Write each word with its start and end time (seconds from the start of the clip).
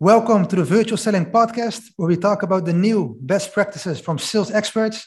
Welcome 0.00 0.46
to 0.46 0.54
the 0.54 0.62
Virtual 0.62 0.96
Selling 0.96 1.26
Podcast, 1.26 1.82
where 1.96 2.06
we 2.06 2.16
talk 2.16 2.44
about 2.44 2.64
the 2.64 2.72
new 2.72 3.16
best 3.20 3.52
practices 3.52 3.98
from 3.98 4.16
sales 4.16 4.52
experts. 4.52 5.04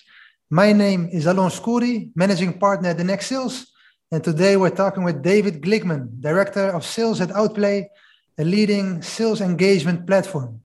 My 0.50 0.74
name 0.74 1.08
is 1.14 1.28
Alon 1.28 1.50
Skouri, 1.50 2.12
Managing 2.14 2.60
Partner 2.60 2.90
at 2.90 2.98
The 2.98 3.06
Next 3.06 3.28
Sales. 3.28 3.72
And 4.12 4.22
today 4.22 4.58
we're 4.58 4.70
talking 4.70 5.06
with 5.06 5.24
David 5.24 5.62
Glickman, 5.62 6.20
Director 6.20 6.76
of 6.76 6.86
Sales 6.86 7.22
at 7.22 7.32
Outplay, 7.32 7.90
a 8.38 8.44
leading 8.44 9.02
sales 9.02 9.40
engagement 9.40 10.06
platform. 10.06 10.60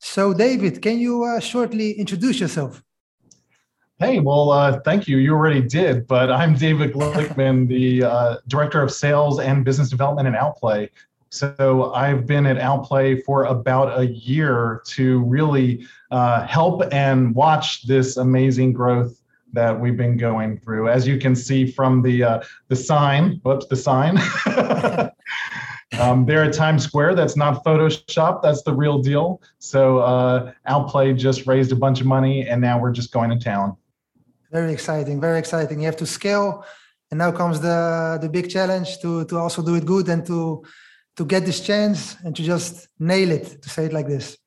So, 0.00 0.34
David, 0.34 0.82
can 0.82 0.98
you 0.98 1.22
uh, 1.22 1.38
shortly 1.38 1.92
introduce 1.92 2.40
yourself? 2.40 2.82
Hey, 4.00 4.20
well, 4.20 4.52
uh, 4.52 4.78
thank 4.84 5.08
you. 5.08 5.16
You 5.16 5.32
already 5.32 5.60
did, 5.60 6.06
but 6.06 6.30
I'm 6.30 6.54
David 6.54 6.92
Glickman, 6.92 7.66
the 7.68 8.04
uh, 8.04 8.36
Director 8.46 8.80
of 8.80 8.92
Sales 8.92 9.40
and 9.40 9.64
Business 9.64 9.90
Development 9.90 10.28
at 10.28 10.36
Outplay. 10.36 10.88
So 11.30 11.92
I've 11.92 12.24
been 12.24 12.46
at 12.46 12.58
Outplay 12.58 13.20
for 13.22 13.46
about 13.46 13.98
a 13.98 14.06
year 14.06 14.82
to 14.86 15.24
really 15.24 15.84
uh, 16.12 16.46
help 16.46 16.84
and 16.92 17.34
watch 17.34 17.88
this 17.88 18.18
amazing 18.18 18.72
growth 18.72 19.20
that 19.52 19.80
we've 19.80 19.96
been 19.96 20.16
going 20.16 20.60
through. 20.60 20.88
As 20.88 21.04
you 21.04 21.18
can 21.18 21.34
see 21.34 21.68
from 21.68 22.00
the 22.00 22.22
uh, 22.22 22.42
the 22.68 22.76
sign, 22.76 23.40
whoops, 23.42 23.66
the 23.66 23.74
sign. 23.74 24.16
um, 26.00 26.24
there 26.24 26.44
at 26.44 26.52
Times 26.52 26.84
Square. 26.84 27.16
That's 27.16 27.36
not 27.36 27.64
Photoshop. 27.64 28.42
That's 28.42 28.62
the 28.62 28.72
real 28.72 29.02
deal. 29.02 29.42
So 29.58 29.98
uh, 29.98 30.52
Outplay 30.66 31.14
just 31.14 31.48
raised 31.48 31.72
a 31.72 31.76
bunch 31.76 32.00
of 32.00 32.06
money, 32.06 32.46
and 32.46 32.60
now 32.60 32.80
we're 32.80 32.92
just 32.92 33.10
going 33.10 33.30
to 33.30 33.38
town. 33.40 33.76
Very 34.50 34.72
exciting. 34.72 35.20
Very 35.20 35.38
exciting. 35.38 35.80
You 35.80 35.86
have 35.86 35.96
to 35.96 36.06
scale, 36.06 36.64
and 37.10 37.18
now 37.18 37.30
comes 37.32 37.60
the 37.60 38.18
the 38.20 38.28
big 38.28 38.48
challenge 38.50 38.98
to 39.00 39.24
to 39.26 39.36
also 39.36 39.62
do 39.62 39.74
it 39.74 39.84
good 39.84 40.08
and 40.08 40.24
to 40.26 40.64
to 41.16 41.24
get 41.24 41.44
this 41.44 41.60
chance 41.60 42.16
and 42.24 42.34
to 42.36 42.42
just 42.42 42.88
nail 42.98 43.30
it. 43.30 43.62
To 43.62 43.68
say 43.68 43.86
it 43.86 43.92
like 43.92 44.06
this. 44.06 44.38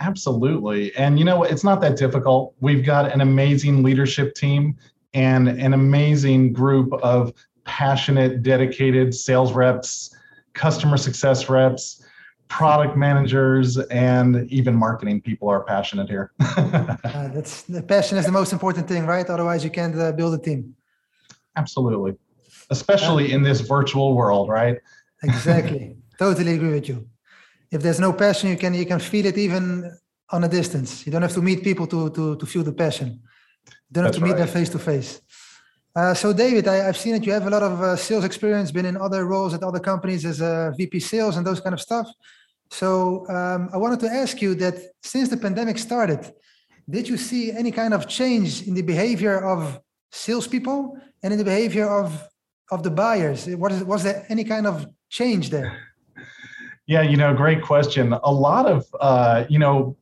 Absolutely. 0.00 0.94
And 0.96 1.18
you 1.18 1.24
know, 1.24 1.44
it's 1.44 1.64
not 1.64 1.80
that 1.80 1.96
difficult. 1.96 2.54
We've 2.60 2.84
got 2.84 3.12
an 3.12 3.20
amazing 3.20 3.82
leadership 3.82 4.34
team 4.34 4.76
and 5.14 5.48
an 5.48 5.72
amazing 5.72 6.52
group 6.52 6.92
of 6.94 7.32
passionate, 7.64 8.42
dedicated 8.42 9.14
sales 9.14 9.52
reps, 9.52 10.14
customer 10.52 10.96
success 10.96 11.48
reps, 11.48 12.04
product 12.48 12.96
managers, 12.96 13.78
and 13.78 14.50
even 14.50 14.74
marketing 14.74 15.20
people 15.20 15.48
are 15.48 15.62
passionate 15.64 16.08
here. 16.08 16.32
uh, 16.40 17.28
that's 17.34 17.62
the 17.62 17.82
passion 17.82 18.18
is 18.18 18.26
the 18.26 18.32
most 18.32 18.52
important 18.52 18.86
thing, 18.86 19.06
right? 19.06 19.28
Otherwise, 19.28 19.64
you 19.64 19.70
can't 19.70 19.96
uh, 19.98 20.12
build 20.12 20.34
a 20.34 20.38
team. 20.38 20.74
Absolutely, 21.56 22.14
especially 22.70 23.32
in 23.32 23.42
this 23.42 23.60
virtual 23.60 24.14
world, 24.14 24.48
right? 24.48 24.76
exactly. 25.22 25.96
totally 26.18 26.54
agree 26.54 26.72
with 26.72 26.88
you 26.88 27.08
if 27.74 27.82
there's 27.82 28.00
no 28.00 28.12
passion, 28.12 28.50
you 28.50 28.56
can 28.56 28.72
you 28.72 28.86
can 28.86 29.00
feel 29.00 29.26
it 29.26 29.36
even 29.36 29.90
on 30.30 30.44
a 30.44 30.48
distance. 30.48 31.04
You 31.04 31.12
don't 31.12 31.22
have 31.22 31.34
to 31.34 31.42
meet 31.42 31.62
people 31.62 31.86
to 31.88 32.10
to 32.10 32.36
to 32.36 32.46
feel 32.46 32.62
the 32.62 32.72
passion. 32.72 33.08
You 33.88 33.92
don't 33.92 34.04
have 34.04 34.14
to 34.14 34.20
meet 34.20 34.36
right. 34.36 34.46
them 34.46 34.48
face 34.48 34.70
to 34.70 34.78
face. 34.78 35.20
Uh, 35.96 36.12
so, 36.12 36.32
David, 36.32 36.66
I, 36.66 36.76
have 36.76 36.96
seen 36.96 37.12
that 37.12 37.24
you 37.24 37.32
have 37.32 37.46
a 37.46 37.50
lot 37.50 37.62
of 37.62 37.80
uh, 37.80 37.94
sales 37.94 38.24
experience, 38.24 38.72
been 38.72 38.84
in 38.86 38.96
other 38.96 39.26
roles 39.26 39.54
at 39.54 39.62
other 39.62 39.78
companies 39.78 40.24
as 40.24 40.40
a 40.40 40.74
VP 40.76 40.98
sales 40.98 41.36
and 41.36 41.46
those 41.46 41.60
kind 41.60 41.72
of 41.72 41.80
stuff. 41.80 42.08
So, 42.70 43.28
um, 43.28 43.70
I 43.72 43.76
wanted 43.76 44.00
to 44.00 44.08
ask 44.08 44.42
you 44.42 44.56
that 44.56 44.74
since 45.04 45.28
the 45.28 45.36
pandemic 45.36 45.78
started, 45.78 46.32
did 46.90 47.08
you 47.08 47.16
see 47.16 47.52
any 47.52 47.70
kind 47.70 47.94
of 47.94 48.08
change 48.08 48.66
in 48.66 48.74
the 48.74 48.82
behavior 48.82 49.38
of 49.44 49.80
salespeople 50.10 50.98
and 51.22 51.32
in 51.32 51.38
the 51.38 51.44
behavior 51.44 51.88
of 51.88 52.28
of 52.70 52.82
the 52.82 52.90
buyers? 52.90 53.46
What 53.46 53.70
is, 53.72 53.84
was 53.84 54.02
there 54.02 54.26
any 54.28 54.42
kind 54.42 54.66
of 54.66 54.86
change 55.10 55.50
there? 55.50 55.78
Yeah, 56.86 57.02
you 57.02 57.16
know, 57.16 57.32
great 57.34 57.62
question. 57.62 58.12
A 58.12 58.32
lot 58.32 58.66
of, 58.66 58.84
uh, 59.00 59.44
you 59.48 59.58
know, 59.58 59.96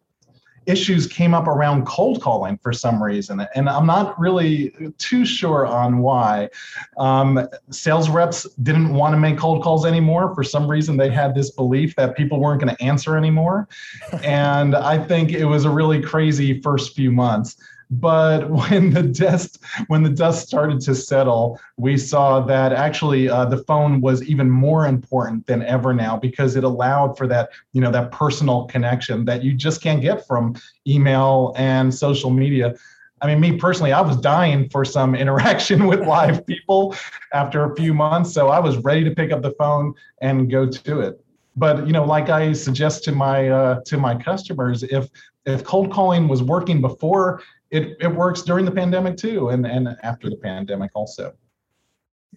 issues 0.67 1.06
came 1.06 1.34
up 1.34 1.47
around 1.47 1.87
cold 1.87 2.23
calling 2.23 2.59
for 2.59 2.73
some 2.73 3.03
reason, 3.03 3.47
and 3.55 3.69
I'm 3.69 3.87
not 3.87 4.19
really 4.19 4.75
too 4.99 5.25
sure 5.25 5.67
on 5.67 5.99
why. 5.99 6.49
Um, 6.97 7.49
sales 7.71 8.09
reps 8.09 8.45
didn't 8.62 8.95
want 8.95 9.15
to 9.15 9.19
make 9.19 9.39
cold 9.39 9.62
calls 9.62 9.84
anymore. 9.84 10.34
For 10.34 10.45
some 10.45 10.69
reason, 10.69 10.97
they 10.97 11.11
had 11.11 11.34
this 11.34 11.51
belief 11.51 11.95
that 11.97 12.17
people 12.17 12.41
weren't 12.41 12.61
going 12.62 12.75
to 12.75 12.83
answer 12.83 13.17
anymore. 13.17 13.69
and 14.25 14.75
I 14.75 14.99
think 14.99 15.33
it 15.33 15.45
was 15.45 15.65
a 15.65 15.71
really 15.71 16.01
crazy 16.01 16.61
first 16.61 16.95
few 16.95 17.11
months. 17.11 17.56
But 17.92 18.50
when 18.70 18.91
the 18.91 19.03
dust 19.03 19.62
when 19.88 20.03
the 20.03 20.10
dust 20.10 20.47
started 20.47 20.80
to 20.82 20.94
settle, 20.94 21.60
we 21.76 21.98
saw 21.98 22.41
that 22.41 22.72
actually 22.72 23.28
uh, 23.28 23.44
the 23.44 23.58
phone 23.58 24.00
was 24.00 24.22
even 24.25 24.50
more 24.50 24.86
important 24.86 25.47
than 25.47 25.62
ever 25.62 25.92
now 25.92 26.16
because 26.16 26.56
it 26.56 26.64
allowed 26.64 27.19
for 27.19 27.26
that 27.28 27.50
you 27.72 27.80
know 27.80 27.91
that 27.91 28.10
personal 28.10 28.64
connection 28.64 29.25
that 29.26 29.44
you 29.44 29.53
just 29.53 29.82
can't 29.82 30.00
get 30.00 30.26
from 30.26 30.54
email 30.86 31.53
and 31.56 31.94
social 31.94 32.30
media. 32.30 32.75
I 33.20 33.28
mean, 33.28 33.38
me 33.38 33.56
personally, 33.56 33.92
I 33.92 34.00
was 34.00 34.16
dying 34.16 34.69
for 34.70 34.84
some 34.84 35.14
interaction 35.24 35.86
with 35.86 36.00
live 36.00 36.44
people 36.47 36.97
after 37.32 37.70
a 37.70 37.76
few 37.76 37.94
months, 37.94 38.32
so 38.32 38.48
I 38.48 38.59
was 38.59 38.78
ready 38.78 39.04
to 39.04 39.10
pick 39.10 39.30
up 39.30 39.42
the 39.42 39.53
phone 39.53 39.94
and 40.22 40.50
go 40.50 40.66
to 40.66 41.00
it 41.00 41.22
but 41.54 41.86
you 41.86 41.92
know 41.92 42.03
like 42.03 42.30
i 42.30 42.50
suggest 42.50 43.04
to 43.04 43.12
my 43.12 43.50
uh, 43.50 43.78
to 43.84 43.98
my 43.98 44.14
customers 44.14 44.82
if 44.84 45.10
if 45.44 45.62
cold 45.64 45.92
calling 45.92 46.26
was 46.26 46.42
working 46.42 46.80
before 46.80 47.42
it, 47.72 47.97
it 48.00 48.15
works 48.15 48.43
during 48.43 48.65
the 48.66 48.71
pandemic 48.71 49.16
too 49.16 49.49
and, 49.49 49.66
and 49.66 49.97
after 50.03 50.28
the 50.28 50.37
pandemic 50.37 50.91
also. 50.94 51.33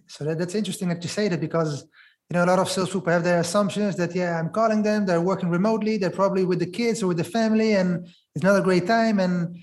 So 0.06 0.24
that, 0.24 0.38
that's 0.38 0.54
interesting 0.54 0.88
that 0.88 1.02
you 1.02 1.10
say 1.10 1.28
that 1.28 1.40
because 1.40 1.86
you 2.30 2.34
know 2.34 2.44
a 2.44 2.46
lot 2.46 2.58
of 2.58 2.70
salespeople 2.70 3.12
have 3.12 3.22
their 3.22 3.40
assumptions 3.40 3.96
that 3.96 4.14
yeah 4.14 4.40
I'm 4.40 4.50
calling 4.50 4.82
them 4.82 5.06
they're 5.06 5.20
working 5.20 5.48
remotely 5.48 5.96
they're 5.98 6.18
probably 6.22 6.44
with 6.44 6.58
the 6.58 6.66
kids 6.66 7.02
or 7.02 7.08
with 7.08 7.18
the 7.18 7.30
family 7.38 7.74
and 7.74 8.08
it's 8.34 8.42
not 8.42 8.58
a 8.58 8.62
great 8.62 8.86
time 8.86 9.20
and 9.20 9.56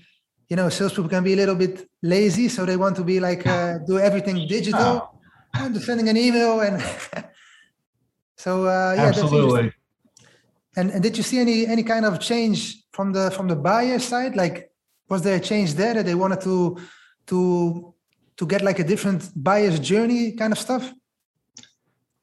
you 0.48 0.56
know 0.56 0.68
salespeople 0.68 1.10
can 1.10 1.24
be 1.24 1.34
a 1.34 1.36
little 1.36 1.56
bit 1.56 1.88
lazy 2.02 2.48
so 2.48 2.64
they 2.64 2.76
want 2.76 2.96
to 2.96 3.04
be 3.04 3.20
like 3.20 3.46
uh, 3.46 3.78
do 3.86 3.98
everything 3.98 4.46
digital 4.48 4.80
oh. 4.80 5.20
and 5.54 5.76
sending 5.82 6.08
an 6.08 6.16
email 6.16 6.60
and 6.60 6.82
so 8.36 8.66
uh, 8.66 8.94
yeah 8.96 9.06
absolutely 9.06 9.72
and, 10.76 10.90
and 10.90 11.02
did 11.02 11.16
you 11.16 11.22
see 11.22 11.38
any 11.38 11.66
any 11.66 11.82
kind 11.82 12.06
of 12.06 12.18
change 12.18 12.84
from 12.92 13.12
the 13.12 13.30
from 13.32 13.46
the 13.48 13.56
buyer 13.56 13.98
side 13.98 14.36
like 14.36 14.70
was 15.08 15.22
there 15.22 15.36
a 15.36 15.40
change 15.40 15.74
there 15.74 15.94
that 15.94 16.06
they 16.06 16.14
wanted 16.14 16.40
to 16.42 16.78
to 17.26 17.94
to 18.36 18.46
get 18.46 18.62
like 18.62 18.78
a 18.78 18.84
different 18.84 19.30
buyer's 19.36 19.78
journey 19.78 20.32
kind 20.32 20.52
of 20.52 20.58
stuff? 20.58 20.92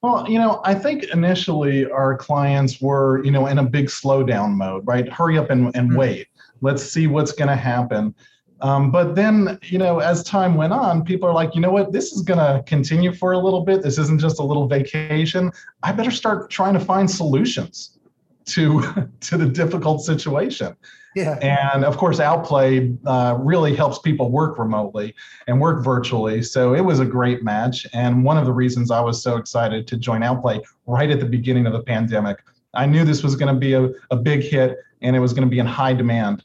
Well 0.01 0.27
you 0.27 0.39
know 0.39 0.61
i 0.65 0.73
think 0.73 1.03
initially 1.13 1.89
our 1.89 2.17
clients 2.17 2.81
were 2.81 3.23
you 3.23 3.31
know 3.31 3.45
in 3.47 3.59
a 3.59 3.63
big 3.63 3.87
slowdown 3.87 4.51
mode 4.53 4.83
right? 4.85 5.07
Hurry 5.11 5.37
up 5.37 5.49
and, 5.49 5.75
and 5.75 5.89
mm-hmm. 5.89 5.97
wait. 5.97 6.27
Let's 6.61 6.83
see 6.83 7.07
what's 7.07 7.31
going 7.31 7.47
to 7.47 7.55
happen. 7.55 8.13
Um, 8.61 8.91
but 8.91 9.15
then 9.15 9.57
you 9.63 9.79
know 9.79 9.99
as 9.99 10.23
time 10.23 10.53
went 10.55 10.73
on 10.73 11.03
people 11.03 11.27
are 11.29 11.33
like 11.33 11.55
you 11.55 11.61
know 11.61 11.71
what? 11.71 11.91
This 11.91 12.11
is 12.13 12.21
going 12.21 12.39
to 12.39 12.63
continue 12.63 13.13
for 13.13 13.31
a 13.33 13.39
little 13.39 13.61
bit. 13.61 13.81
This 13.81 13.97
isn't 13.97 14.19
just 14.19 14.39
a 14.39 14.43
little 14.43 14.67
vacation. 14.67 15.51
I 15.83 15.91
better 15.91 16.11
start 16.11 16.49
trying 16.49 16.73
to 16.73 16.79
find 16.79 17.09
solutions 17.09 17.97
to 18.45 19.09
to 19.27 19.37
the 19.37 19.47
difficult 19.47 20.03
situation 20.03 20.75
yeah. 21.15 21.37
And 21.41 21.83
of 21.83 21.97
course, 21.97 22.19
Outplay 22.19 22.95
uh, 23.05 23.37
really 23.39 23.75
helps 23.75 23.99
people 23.99 24.31
work 24.31 24.57
remotely 24.57 25.13
and 25.47 25.59
work 25.59 25.83
virtually. 25.83 26.41
So 26.41 26.73
it 26.73 26.81
was 26.81 26.99
a 26.99 27.05
great 27.05 27.43
match. 27.43 27.85
And 27.93 28.23
one 28.23 28.37
of 28.37 28.45
the 28.45 28.53
reasons 28.53 28.91
I 28.91 29.01
was 29.01 29.21
so 29.21 29.37
excited 29.37 29.87
to 29.87 29.97
join 29.97 30.23
Outplay 30.23 30.61
right 30.85 31.09
at 31.09 31.19
the 31.19 31.25
beginning 31.25 31.67
of 31.67 31.73
the 31.73 31.83
pandemic, 31.83 32.43
I 32.73 32.85
knew 32.85 33.03
this 33.03 33.23
was 33.23 33.35
going 33.35 33.53
to 33.53 33.59
be 33.59 33.73
a, 33.73 33.89
a 34.11 34.15
big 34.15 34.41
hit 34.41 34.77
and 35.01 35.15
it 35.15 35.19
was 35.19 35.33
going 35.33 35.47
to 35.47 35.49
be 35.49 35.59
in 35.59 35.65
high 35.65 35.93
demand. 35.93 36.43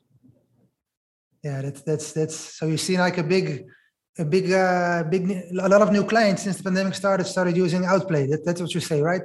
Yeah, 1.45 1.63
that's 1.63 1.83
that's 1.83 2.13
that's 2.13 2.35
so 2.35 2.67
you've 2.67 2.81
seen 2.81 2.99
like 2.99 3.19
a 3.19 3.23
big 3.23 3.67
a 4.19 4.25
big 4.25 4.51
uh 4.51 5.05
big 5.05 5.31
a 5.31 5.69
lot 5.69 5.81
of 5.81 5.93
new 5.93 6.05
clients 6.05 6.43
since 6.43 6.57
the 6.57 6.65
pandemic 6.65 6.95
started 6.95 7.25
started 7.25 7.57
using 7.57 7.85
Outplay. 7.85 8.27
That, 8.27 8.45
that's 8.45 8.61
what 8.61 8.75
you 8.75 8.81
say, 8.81 9.01
right? 9.01 9.23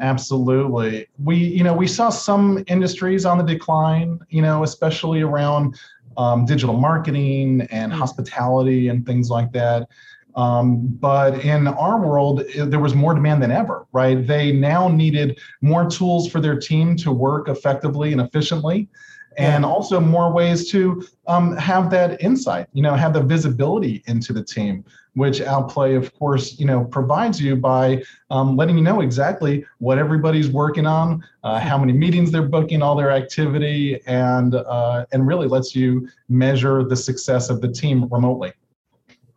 Absolutely. 0.00 1.06
We, 1.22 1.36
you 1.36 1.62
know, 1.62 1.74
we 1.74 1.86
saw 1.86 2.08
some 2.08 2.64
industries 2.68 3.26
on 3.26 3.38
the 3.38 3.44
decline, 3.44 4.18
you 4.30 4.40
know, 4.40 4.62
especially 4.62 5.20
around 5.20 5.78
um, 6.16 6.46
digital 6.46 6.76
marketing 6.76 7.66
and 7.70 7.92
hmm. 7.92 7.98
hospitality 7.98 8.88
and 8.88 9.04
things 9.04 9.30
like 9.30 9.52
that. 9.52 9.88
Um, 10.36 10.86
but 10.86 11.44
in 11.44 11.66
our 11.66 12.00
world, 12.00 12.44
there 12.56 12.78
was 12.78 12.94
more 12.94 13.14
demand 13.14 13.42
than 13.42 13.50
ever, 13.50 13.86
right? 13.92 14.26
They 14.26 14.52
now 14.52 14.88
needed 14.88 15.40
more 15.60 15.90
tools 15.90 16.30
for 16.30 16.40
their 16.40 16.58
team 16.58 16.96
to 16.98 17.12
work 17.12 17.48
effectively 17.48 18.12
and 18.12 18.20
efficiently 18.20 18.88
and 19.36 19.64
also 19.64 20.00
more 20.00 20.32
ways 20.32 20.70
to 20.70 21.06
um, 21.26 21.56
have 21.56 21.90
that 21.90 22.20
insight 22.22 22.66
you 22.72 22.82
know 22.82 22.94
have 22.94 23.12
the 23.12 23.22
visibility 23.22 24.02
into 24.06 24.32
the 24.32 24.42
team 24.42 24.84
which 25.14 25.40
outplay 25.40 25.94
of 25.94 26.12
course 26.14 26.58
you 26.58 26.66
know 26.66 26.84
provides 26.84 27.40
you 27.40 27.56
by 27.56 28.02
um, 28.30 28.56
letting 28.56 28.76
you 28.76 28.82
know 28.82 29.00
exactly 29.00 29.64
what 29.78 29.98
everybody's 29.98 30.48
working 30.48 30.86
on 30.86 31.22
uh, 31.42 31.58
how 31.58 31.76
many 31.76 31.92
meetings 31.92 32.30
they're 32.30 32.42
booking 32.48 32.82
all 32.82 32.94
their 32.94 33.10
activity 33.10 34.00
and 34.06 34.54
uh, 34.54 35.04
and 35.12 35.26
really 35.26 35.48
lets 35.48 35.74
you 35.74 36.08
measure 36.28 36.84
the 36.84 36.96
success 36.96 37.50
of 37.50 37.60
the 37.60 37.68
team 37.68 38.06
remotely 38.10 38.52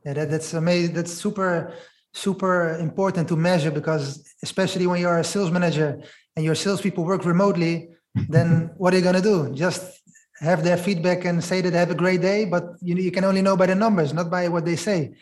Yeah, 0.06 0.14
that, 0.14 0.30
that's 0.30 0.54
amazing. 0.54 0.96
That's 0.96 1.14
super, 1.14 1.74
super 2.14 2.78
important 2.78 3.28
to 3.30 3.36
measure 3.36 3.72
because 3.72 4.34
especially 4.44 4.86
when 4.88 5.00
you're 5.00 5.20
a 5.20 5.24
sales 5.24 5.52
manager 5.52 6.02
and 6.36 6.44
your 6.44 6.56
salespeople 6.56 7.06
work 7.06 7.26
remotely, 7.26 7.90
then 8.28 8.72
what 8.78 8.94
are 8.94 8.98
you 8.98 9.04
going 9.04 9.16
to 9.16 9.22
do? 9.22 9.54
Just 9.54 10.02
have 10.40 10.64
their 10.64 10.78
feedback 10.78 11.26
and 11.26 11.44
say 11.44 11.62
that 11.62 11.72
they 11.72 11.78
have 11.78 11.92
a 11.92 11.96
great 11.96 12.22
day, 12.22 12.44
but 12.46 12.76
you, 12.82 12.96
you 12.96 13.12
can 13.12 13.24
only 13.24 13.42
know 13.42 13.56
by 13.56 13.68
the 13.68 13.76
numbers, 13.76 14.14
not 14.14 14.30
by 14.30 14.48
what 14.50 14.66
they 14.66 14.76
say. 14.76 15.14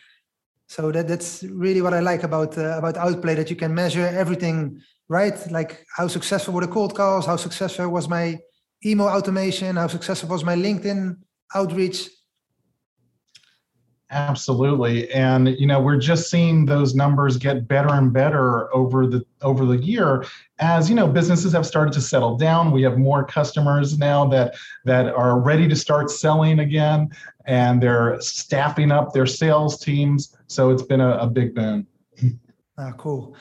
So 0.71 0.89
that, 0.93 1.05
that's 1.05 1.43
really 1.43 1.81
what 1.81 1.93
I 1.93 1.99
like 1.99 2.23
about 2.23 2.57
uh, 2.57 2.77
about 2.77 2.95
Outplay 2.95 3.35
that 3.35 3.49
you 3.49 3.57
can 3.57 3.75
measure 3.75 4.07
everything, 4.07 4.81
right? 5.09 5.35
Like 5.51 5.85
how 5.97 6.07
successful 6.07 6.53
were 6.53 6.65
the 6.65 6.71
cold 6.71 6.95
calls, 6.95 7.25
how 7.25 7.35
successful 7.35 7.89
was 7.89 8.07
my 8.07 8.39
email 8.85 9.07
automation, 9.07 9.75
how 9.75 9.87
successful 9.87 10.29
was 10.29 10.45
my 10.45 10.55
LinkedIn 10.55 11.17
outreach, 11.53 12.07
Absolutely. 14.11 15.09
And 15.13 15.47
you 15.57 15.65
know, 15.65 15.79
we're 15.79 15.97
just 15.97 16.29
seeing 16.29 16.65
those 16.65 16.93
numbers 16.93 17.37
get 17.37 17.65
better 17.65 17.93
and 17.93 18.11
better 18.11 18.73
over 18.75 19.07
the 19.07 19.25
over 19.41 19.65
the 19.65 19.77
year 19.77 20.25
as 20.59 20.89
you 20.89 20.95
know 20.95 21.07
businesses 21.07 21.53
have 21.53 21.65
started 21.65 21.93
to 21.93 22.01
settle 22.01 22.35
down. 22.35 22.71
We 22.71 22.81
have 22.81 22.97
more 22.97 23.23
customers 23.23 23.97
now 23.97 24.25
that 24.25 24.55
that 24.83 25.07
are 25.07 25.39
ready 25.39 25.65
to 25.69 25.77
start 25.77 26.11
selling 26.11 26.59
again 26.59 27.09
and 27.45 27.81
they're 27.81 28.19
staffing 28.19 28.91
up 28.91 29.13
their 29.13 29.25
sales 29.25 29.79
teams. 29.79 30.35
So 30.51 30.69
it's 30.69 30.83
been 30.83 30.99
a, 30.99 31.11
a 31.17 31.27
big 31.27 31.55
boon. 31.55 31.87
Ah, 32.77 32.93
cool. 32.97 33.35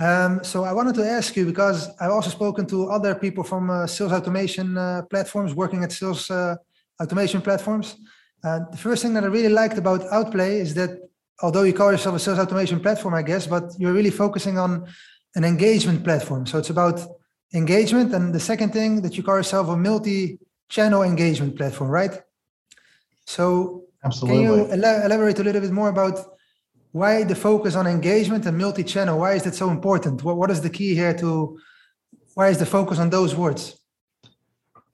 Um, 0.00 0.42
so 0.42 0.64
I 0.64 0.72
wanted 0.72 0.94
to 0.94 1.04
ask 1.04 1.36
you 1.36 1.44
because 1.44 1.90
I've 2.00 2.10
also 2.10 2.30
spoken 2.30 2.64
to 2.66 2.90
other 2.90 3.14
people 3.14 3.44
from 3.44 3.68
uh, 3.68 3.86
sales 3.86 4.12
automation 4.12 4.78
uh, 4.78 5.02
platforms 5.10 5.54
working 5.54 5.84
at 5.84 5.92
sales 5.92 6.30
uh, 6.30 6.56
automation 7.02 7.42
platforms. 7.42 7.96
Uh, 8.42 8.60
the 8.70 8.76
first 8.76 9.02
thing 9.02 9.12
that 9.14 9.24
I 9.24 9.26
really 9.26 9.48
liked 9.50 9.78
about 9.78 10.10
Outplay 10.10 10.60
is 10.60 10.74
that 10.74 10.90
although 11.42 11.64
you 11.64 11.74
call 11.74 11.92
yourself 11.92 12.16
a 12.16 12.18
sales 12.18 12.38
automation 12.38 12.80
platform, 12.80 13.14
I 13.14 13.22
guess, 13.22 13.46
but 13.46 13.64
you're 13.78 13.92
really 13.92 14.10
focusing 14.10 14.58
on 14.58 14.86
an 15.34 15.44
engagement 15.44 16.02
platform. 16.02 16.46
So 16.46 16.58
it's 16.58 16.70
about 16.70 17.00
engagement. 17.52 18.14
And 18.14 18.34
the 18.34 18.40
second 18.40 18.72
thing 18.72 19.02
that 19.02 19.16
you 19.16 19.22
call 19.22 19.36
yourself 19.36 19.68
a 19.68 19.76
multi-channel 19.76 21.02
engagement 21.02 21.56
platform, 21.56 21.90
right? 21.90 22.22
So 23.26 23.84
Absolutely. 24.04 24.44
can 24.44 24.46
you 24.46 24.72
elaborate 24.72 25.38
a 25.38 25.44
little 25.44 25.60
bit 25.60 25.70
more 25.70 25.88
about 25.88 26.18
why 26.92 27.24
the 27.24 27.34
focus 27.34 27.74
on 27.74 27.86
engagement 27.86 28.46
and 28.46 28.58
multi-channel? 28.58 29.18
Why 29.18 29.32
is 29.34 29.42
that 29.44 29.54
so 29.54 29.70
important? 29.70 30.22
What, 30.22 30.36
what 30.36 30.50
is 30.50 30.60
the 30.60 30.70
key 30.70 30.94
here 30.94 31.14
to, 31.14 31.58
why 32.34 32.48
is 32.48 32.58
the 32.58 32.66
focus 32.66 32.98
on 32.98 33.10
those 33.10 33.34
words? 33.34 33.78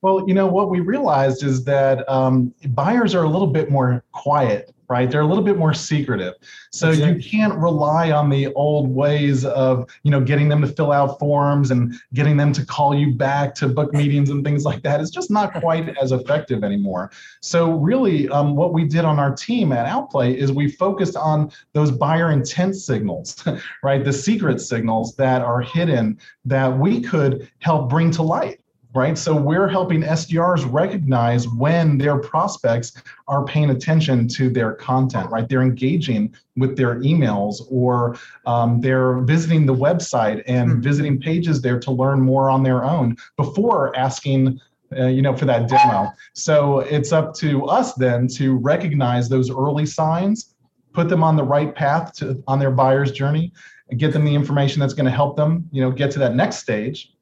Well, 0.01 0.25
you 0.29 0.35
know, 0.35 0.47
what 0.47 0.71
we 0.71 0.81
realized 0.81 1.43
is 1.43 1.65
that 1.65 2.09
um, 2.09 2.55
buyers 2.69 3.15
are 3.15 3.25
a 3.25 3.29
little 3.29 3.49
bit 3.49 3.71
more 3.71 4.05
quiet, 4.13 4.73
right? 4.89 5.11
They're 5.11 5.21
a 5.21 5.27
little 5.27 5.45
bit 5.45 5.59
more 5.59 5.75
secretive. 5.75 6.35
So 6.73 6.89
exactly. 6.89 7.23
you 7.23 7.31
can't 7.31 7.55
rely 7.59 8.11
on 8.11 8.31
the 8.31 8.53
old 8.55 8.89
ways 8.89 9.45
of, 9.45 9.89
you 10.03 10.11
know, 10.11 10.21
getting 10.21 10.49
them 10.49 10.63
to 10.63 10.67
fill 10.67 10.93
out 10.93 11.19
forms 11.19 11.71
and 11.71 11.95
getting 12.15 12.37
them 12.37 12.53
to 12.55 12.65
call 12.65 12.95
you 12.95 13.13
back 13.13 13.55
to 13.57 13.69
book 13.69 13.93
meetings 13.93 14.31
and 14.31 14.45
things 14.45 14.65
like 14.65 14.83
that. 14.83 15.01
It's 15.01 15.11
just 15.11 15.31
not 15.31 15.53
quite 15.55 15.97
as 15.99 16.13
effective 16.13 16.65
anymore. 16.65 17.11
So 17.43 17.73
really, 17.73 18.29
um, 18.31 18.57
what 18.57 18.73
we 18.73 18.85
did 18.85 19.05
on 19.05 19.19
our 19.19 19.35
team 19.35 19.73
at 19.73 19.87
Outplay 19.87 20.33
is 20.35 20.53
we 20.53 20.71
focused 20.71 21.17
on 21.17 21.53
those 21.75 21.91
buyer 21.91 22.31
intent 22.31 22.77
signals, 22.77 23.45
right? 23.83 24.05
The 24.05 24.13
secret 24.13 24.61
signals 24.61 25.15
that 25.17 25.43
are 25.43 25.61
hidden 25.61 26.19
that 26.47 26.79
we 26.79 27.01
could 27.01 27.51
help 27.59 27.91
bring 27.91 28.11
to 28.13 28.23
light 28.23 28.61
right? 28.99 29.17
So 29.17 29.35
we're 29.35 29.69
helping 29.69 30.03
SDRs 30.03 30.71
recognize 30.71 31.47
when 31.47 31.99
their 31.99 32.19
prospects 32.19 33.01
are 33.29 33.45
paying 33.45 33.71
attention 33.71 34.27
to 34.29 34.51
their 34.51 34.73
content, 34.73 35.31
right? 35.31 35.49
They're 35.49 35.63
engaging 35.63 36.35
with 36.57 36.77
their 36.77 36.97
emails 36.97 37.63
or 37.71 38.19
um, 38.45 38.81
they're 38.81 39.19
visiting 39.21 39.67
the 39.67 39.75
website 39.75 40.43
and 40.49 40.69
mm-hmm. 40.69 40.81
visiting 40.81 41.21
pages 41.21 41.63
there 41.63 41.79
to 41.79 41.93
learn 41.93 42.21
more 42.21 42.51
on 42.51 42.65
their 42.65 42.85
own 42.85 43.17
before 43.37 43.97
asking. 43.97 44.61
Uh, 44.97 45.05
you 45.05 45.21
know, 45.21 45.37
for 45.37 45.45
that 45.45 45.69
demo. 45.69 46.11
So 46.33 46.79
it's 46.79 47.13
up 47.13 47.35
to 47.35 47.67
us 47.67 47.93
then 47.93 48.27
to 48.29 48.57
recognize 48.57 49.29
those 49.29 49.51
early 49.51 49.85
signs, 49.85 50.55
put 50.95 51.11
them 51.11 51.23
on 51.23 51.37
the 51.37 51.45
right 51.45 51.75
path 51.75 52.15
to 52.15 52.43
on 52.49 52.59
their 52.59 52.71
buyer's 52.71 53.13
journey, 53.13 53.53
and 53.91 54.01
get 54.01 54.15
them 54.15 54.25
the 54.25 54.35
information 54.35 54.81
that's 54.81 54.95
going 54.95 55.05
to 55.05 55.11
help 55.11 55.37
them, 55.37 55.69
you 55.73 55.83
know, 55.83 55.91
get 55.91 56.11
to 56.13 56.19
that 56.21 56.35
next 56.35 56.57
stage 56.57 57.13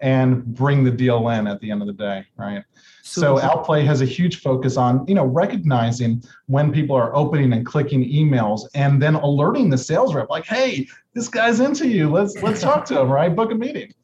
and 0.00 0.44
bring 0.44 0.84
the 0.84 0.90
deal 0.90 1.28
in 1.28 1.46
at 1.46 1.60
the 1.60 1.70
end 1.70 1.82
of 1.82 1.86
the 1.86 1.94
day, 1.94 2.24
right? 2.36 2.64
So, 3.02 3.38
Outplay 3.38 3.84
has 3.84 4.00
a 4.00 4.04
huge 4.04 4.40
focus 4.40 4.76
on, 4.76 5.06
you 5.06 5.14
know, 5.14 5.24
recognizing 5.24 6.24
when 6.46 6.72
people 6.72 6.96
are 6.96 7.14
opening 7.14 7.52
and 7.52 7.64
clicking 7.64 8.04
emails 8.04 8.62
and 8.74 9.00
then 9.00 9.14
alerting 9.14 9.70
the 9.70 9.78
sales 9.78 10.12
rep 10.12 10.28
like, 10.28 10.44
hey, 10.44 10.88
this 11.14 11.28
guy's 11.28 11.60
into 11.60 11.86
you. 11.86 12.10
Let's 12.10 12.42
let's 12.42 12.60
talk 12.60 12.84
to 12.86 13.00
him, 13.00 13.08
right? 13.08 13.34
Book 13.34 13.52
a 13.52 13.54
meeting. 13.54 13.94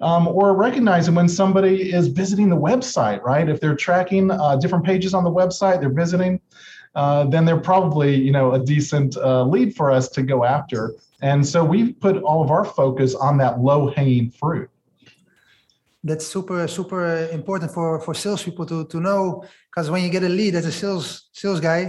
Um, 0.00 0.28
or 0.28 0.54
recognizing 0.54 1.14
when 1.14 1.28
somebody 1.28 1.92
is 1.92 2.08
visiting 2.08 2.48
the 2.48 2.56
website, 2.56 3.22
right? 3.22 3.48
If 3.48 3.60
they're 3.60 3.74
tracking 3.76 4.30
uh, 4.30 4.56
different 4.56 4.84
pages 4.84 5.14
on 5.14 5.24
the 5.24 5.30
website, 5.30 5.80
they're 5.80 5.88
visiting, 5.88 6.40
uh, 6.94 7.24
then 7.24 7.44
they're 7.44 7.60
probably, 7.60 8.14
you 8.14 8.30
know, 8.32 8.52
a 8.52 8.58
decent 8.58 9.16
uh, 9.16 9.42
lead 9.44 9.74
for 9.74 9.90
us 9.90 10.08
to 10.10 10.22
go 10.22 10.44
after. 10.44 10.94
And 11.20 11.46
so 11.46 11.64
we've 11.64 11.98
put 11.98 12.16
all 12.22 12.42
of 12.42 12.50
our 12.50 12.64
focus 12.64 13.14
on 13.14 13.38
that 13.38 13.60
low 13.60 13.88
hanging 13.88 14.30
fruit 14.30 14.70
that's 16.08 16.26
super 16.26 16.66
super 16.66 17.28
important 17.30 17.70
for 17.70 18.00
for 18.00 18.14
salespeople 18.14 18.66
to 18.66 18.86
to 18.86 18.98
know 19.00 19.44
because 19.70 19.90
when 19.90 20.02
you 20.02 20.10
get 20.10 20.22
a 20.22 20.28
lead 20.28 20.54
as 20.54 20.66
a 20.66 20.72
sales 20.72 21.28
sales 21.32 21.60
guy 21.60 21.82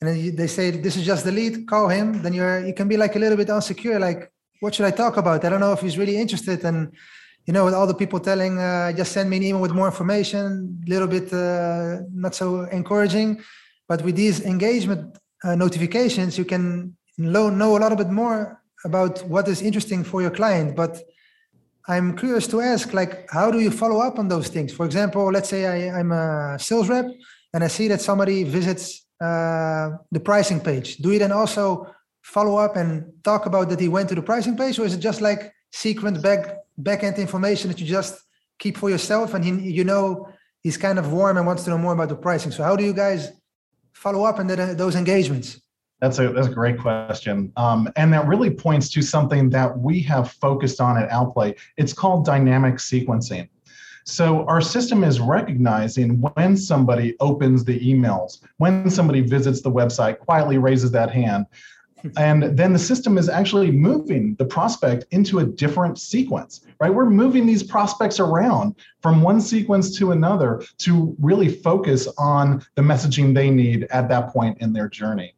and 0.00 0.04
then 0.08 0.16
you, 0.18 0.30
they 0.32 0.46
say 0.46 0.70
this 0.70 0.96
is 0.96 1.04
just 1.04 1.24
the 1.24 1.32
lead 1.32 1.66
call 1.66 1.88
him 1.88 2.22
then 2.22 2.32
you're 2.32 2.64
you 2.66 2.74
can 2.74 2.88
be 2.88 2.96
like 2.96 3.16
a 3.16 3.18
little 3.18 3.36
bit 3.36 3.48
insecure 3.48 3.98
like 3.98 4.30
what 4.60 4.74
should 4.74 4.86
i 4.86 4.90
talk 4.90 5.16
about? 5.16 5.44
I 5.44 5.48
don't 5.48 5.60
know 5.60 5.72
if 5.72 5.80
he's 5.80 5.98
really 5.98 6.16
interested 6.16 6.64
and 6.64 6.92
you 7.46 7.52
know 7.52 7.64
with 7.64 7.74
all 7.74 7.86
the 7.86 7.94
people 7.94 8.20
telling 8.20 8.58
uh, 8.58 8.92
just 8.92 9.12
send 9.12 9.30
me 9.30 9.36
an 9.36 9.42
email 9.42 9.60
with 9.60 9.72
more 9.72 9.86
information 9.86 10.80
a 10.86 10.90
little 10.90 11.08
bit 11.08 11.32
uh, 11.32 11.98
not 12.12 12.34
so 12.34 12.64
encouraging. 12.64 13.42
But 13.88 14.02
with 14.02 14.16
these 14.16 14.40
engagement 14.40 15.16
uh, 15.44 15.54
notifications 15.54 16.38
you 16.38 16.44
can 16.44 16.96
know 17.18 17.76
a 17.76 17.80
little 17.82 17.96
bit 17.96 18.10
more 18.10 18.62
about 18.84 19.22
what 19.24 19.48
is 19.48 19.62
interesting 19.62 20.04
for 20.04 20.22
your 20.22 20.30
client. 20.30 20.76
But 20.76 21.02
I'm 21.88 22.16
curious 22.16 22.48
to 22.48 22.60
ask, 22.60 22.92
like, 22.92 23.30
how 23.30 23.50
do 23.50 23.60
you 23.60 23.70
follow 23.70 24.00
up 24.00 24.18
on 24.18 24.26
those 24.28 24.48
things? 24.48 24.72
For 24.72 24.84
example, 24.84 25.30
let's 25.30 25.48
say 25.48 25.66
I, 25.66 26.00
am 26.00 26.10
a 26.10 26.58
sales 26.58 26.88
rep 26.88 27.06
and 27.54 27.62
I 27.62 27.68
see 27.68 27.86
that 27.88 28.00
somebody 28.00 28.42
visits 28.42 29.06
uh, 29.20 29.90
the 30.10 30.20
pricing 30.20 30.60
page. 30.60 30.96
Do 30.96 31.12
you 31.12 31.18
then 31.18 31.32
also 31.32 31.86
follow 32.22 32.56
up 32.56 32.74
and 32.76 33.12
talk 33.22 33.46
about 33.46 33.68
that 33.68 33.78
he 33.78 33.88
went 33.88 34.08
to 34.08 34.16
the 34.16 34.22
pricing 34.22 34.56
page, 34.56 34.78
or 34.80 34.84
is 34.84 34.94
it 34.94 34.98
just 34.98 35.20
like 35.20 35.52
secret 35.72 36.20
back 36.20 36.56
back 36.76 37.04
end 37.04 37.18
information 37.18 37.70
that 37.70 37.80
you 37.80 37.86
just 37.86 38.20
keep 38.58 38.76
for 38.76 38.90
yourself 38.90 39.32
and 39.34 39.44
he, 39.44 39.70
you 39.70 39.84
know 39.84 40.28
he's 40.62 40.76
kind 40.76 40.98
of 40.98 41.12
warm 41.12 41.36
and 41.36 41.46
wants 41.46 41.64
to 41.64 41.70
know 41.70 41.78
more 41.78 41.92
about 41.92 42.08
the 42.08 42.16
pricing? 42.16 42.50
So 42.50 42.64
how 42.64 42.74
do 42.74 42.84
you 42.84 42.92
guys 42.92 43.30
follow 43.92 44.24
up 44.24 44.40
in 44.40 44.48
the, 44.48 44.74
those 44.76 44.96
engagements? 44.96 45.60
That's 46.00 46.18
a 46.18 46.28
that's 46.28 46.48
a 46.48 46.52
great 46.52 46.78
question, 46.78 47.52
um, 47.56 47.90
and 47.96 48.12
that 48.12 48.26
really 48.26 48.50
points 48.50 48.90
to 48.90 49.02
something 49.02 49.48
that 49.50 49.78
we 49.78 50.00
have 50.02 50.32
focused 50.32 50.80
on 50.80 50.98
at 50.98 51.08
Outplay. 51.10 51.54
It's 51.78 51.94
called 51.94 52.26
dynamic 52.26 52.74
sequencing. 52.74 53.48
So 54.04 54.44
our 54.46 54.60
system 54.60 55.02
is 55.02 55.20
recognizing 55.20 56.20
when 56.20 56.56
somebody 56.56 57.16
opens 57.18 57.64
the 57.64 57.80
emails, 57.80 58.38
when 58.58 58.88
somebody 58.90 59.20
visits 59.22 59.62
the 59.62 59.70
website, 59.70 60.18
quietly 60.18 60.58
raises 60.58 60.92
that 60.92 61.10
hand, 61.10 61.46
and 62.16 62.56
then 62.56 62.72
the 62.72 62.78
system 62.78 63.18
is 63.18 63.28
actually 63.28 63.70
moving 63.70 64.34
the 64.36 64.44
prospect 64.44 65.06
into 65.10 65.38
a 65.40 65.44
different 65.44 65.98
sequence 65.98 66.66
right 66.80 66.92
we're 66.92 67.08
moving 67.08 67.46
these 67.46 67.62
prospects 67.62 68.20
around 68.20 68.74
from 69.00 69.22
one 69.22 69.40
sequence 69.40 69.96
to 69.96 70.12
another 70.12 70.62
to 70.78 71.16
really 71.20 71.48
focus 71.48 72.06
on 72.18 72.64
the 72.74 72.82
messaging 72.82 73.34
they 73.34 73.50
need 73.50 73.84
at 73.90 74.08
that 74.08 74.28
point 74.32 74.56
in 74.60 74.72
their 74.72 74.88
journey 74.88 75.34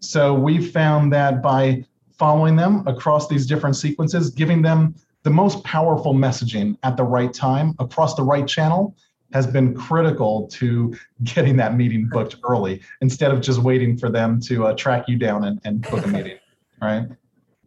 so 0.00 0.34
we 0.34 0.64
found 0.64 1.12
that 1.12 1.42
by 1.42 1.84
following 2.18 2.56
them 2.56 2.86
across 2.86 3.28
these 3.28 3.46
different 3.46 3.76
sequences, 3.76 4.30
giving 4.30 4.62
them 4.62 4.94
the 5.22 5.30
most 5.30 5.62
powerful 5.64 6.14
messaging 6.14 6.76
at 6.82 6.96
the 6.96 7.04
right 7.04 7.32
time 7.32 7.74
across 7.78 8.14
the 8.14 8.22
right 8.22 8.46
channel 8.46 8.96
has 9.32 9.46
been 9.46 9.74
critical 9.74 10.46
to 10.48 10.94
getting 11.22 11.56
that 11.56 11.76
meeting 11.76 12.08
booked 12.08 12.36
early 12.48 12.80
instead 13.00 13.30
of 13.30 13.40
just 13.40 13.60
waiting 13.60 13.96
for 13.96 14.08
them 14.10 14.40
to 14.40 14.66
uh, 14.66 14.72
track 14.74 15.04
you 15.08 15.16
down 15.16 15.44
and, 15.44 15.60
and 15.64 15.82
book 15.82 16.04
a 16.04 16.08
meeting 16.08 16.38
right? 16.82 17.06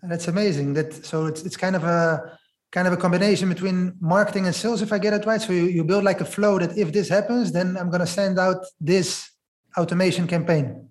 And 0.02 0.12
it's 0.12 0.28
amazing 0.28 0.74
that 0.74 1.06
so 1.06 1.28
it's, 1.28 1.44
it's 1.44 1.58
kind 1.58 1.76
of 1.76 1.84
a 1.84 2.38
kind 2.72 2.88
of 2.88 2.94
a 2.94 2.98
combination 2.98 3.50
between 3.50 3.94
marketing 4.00 4.46
and 4.46 4.56
sales 4.56 4.82
if 4.82 4.94
i 4.94 4.98
get 4.98 5.14
it 5.14 5.26
right. 5.26 5.42
So 5.42 5.52
you, 5.52 5.66
you 5.66 5.84
build 5.84 6.04
like 6.06 6.22
a 6.22 6.26
flow 6.26 6.58
that 6.58 6.78
if 6.78 6.92
this 6.94 7.10
happens 7.10 7.52
then 7.52 7.78
i'm 7.78 7.90
going 7.90 8.00
to 8.00 8.08
send 8.08 8.40
out 8.40 8.66
this 8.80 9.30
automation 9.78 10.26
campaign 10.26 10.88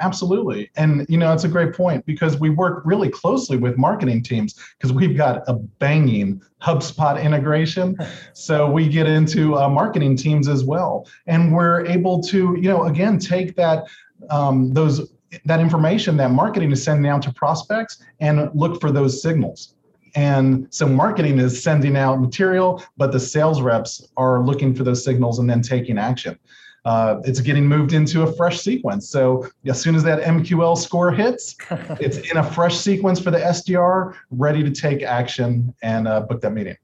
Absolutely. 0.00 0.70
And 0.76 1.06
you 1.08 1.18
know, 1.18 1.32
it's 1.32 1.44
a 1.44 1.48
great 1.48 1.74
point 1.74 2.04
because 2.06 2.38
we 2.38 2.48
work 2.48 2.82
really 2.86 3.10
closely 3.10 3.58
with 3.58 3.76
marketing 3.76 4.22
teams 4.22 4.54
because 4.78 4.92
we've 4.92 5.16
got 5.16 5.46
a 5.46 5.54
banging 5.54 6.42
HubSpot 6.62 7.22
integration. 7.22 7.96
so 8.32 8.70
we 8.70 8.88
get 8.88 9.06
into 9.06 9.56
uh, 9.56 9.68
marketing 9.68 10.16
teams 10.16 10.48
as 10.48 10.64
well. 10.64 11.06
And 11.26 11.54
we're 11.54 11.86
able 11.86 12.22
to, 12.24 12.56
you 12.56 12.68
know, 12.68 12.84
again, 12.84 13.18
take 13.18 13.54
that 13.56 13.84
um, 14.30 14.72
those 14.72 15.12
that 15.44 15.60
information 15.60 16.16
that 16.16 16.30
marketing 16.30 16.72
is 16.72 16.82
sending 16.82 17.08
out 17.08 17.22
to 17.22 17.32
prospects 17.32 18.02
and 18.18 18.50
look 18.54 18.80
for 18.80 18.90
those 18.90 19.22
signals. 19.22 19.74
And 20.16 20.66
so 20.70 20.88
marketing 20.88 21.38
is 21.38 21.62
sending 21.62 21.96
out 21.96 22.20
material, 22.20 22.82
but 22.96 23.12
the 23.12 23.20
sales 23.20 23.60
reps 23.60 24.08
are 24.16 24.42
looking 24.42 24.74
for 24.74 24.82
those 24.82 25.04
signals 25.04 25.38
and 25.38 25.48
then 25.48 25.62
taking 25.62 25.98
action. 25.98 26.36
Uh, 26.84 27.20
it's 27.24 27.40
getting 27.40 27.66
moved 27.66 27.92
into 27.92 28.22
a 28.22 28.32
fresh 28.32 28.60
sequence. 28.60 29.08
So 29.10 29.46
as 29.66 29.80
soon 29.80 29.94
as 29.94 30.02
that 30.04 30.22
MQL 30.22 30.76
score 30.78 31.12
hits, 31.12 31.56
it's 32.00 32.18
in 32.30 32.38
a 32.38 32.42
fresh 32.42 32.76
sequence 32.76 33.20
for 33.20 33.30
the 33.30 33.38
SDR, 33.38 34.14
ready 34.30 34.62
to 34.62 34.70
take 34.70 35.02
action 35.02 35.74
and 35.82 36.08
uh, 36.08 36.20
book 36.20 36.40
that 36.40 36.52
meeting. 36.52 36.76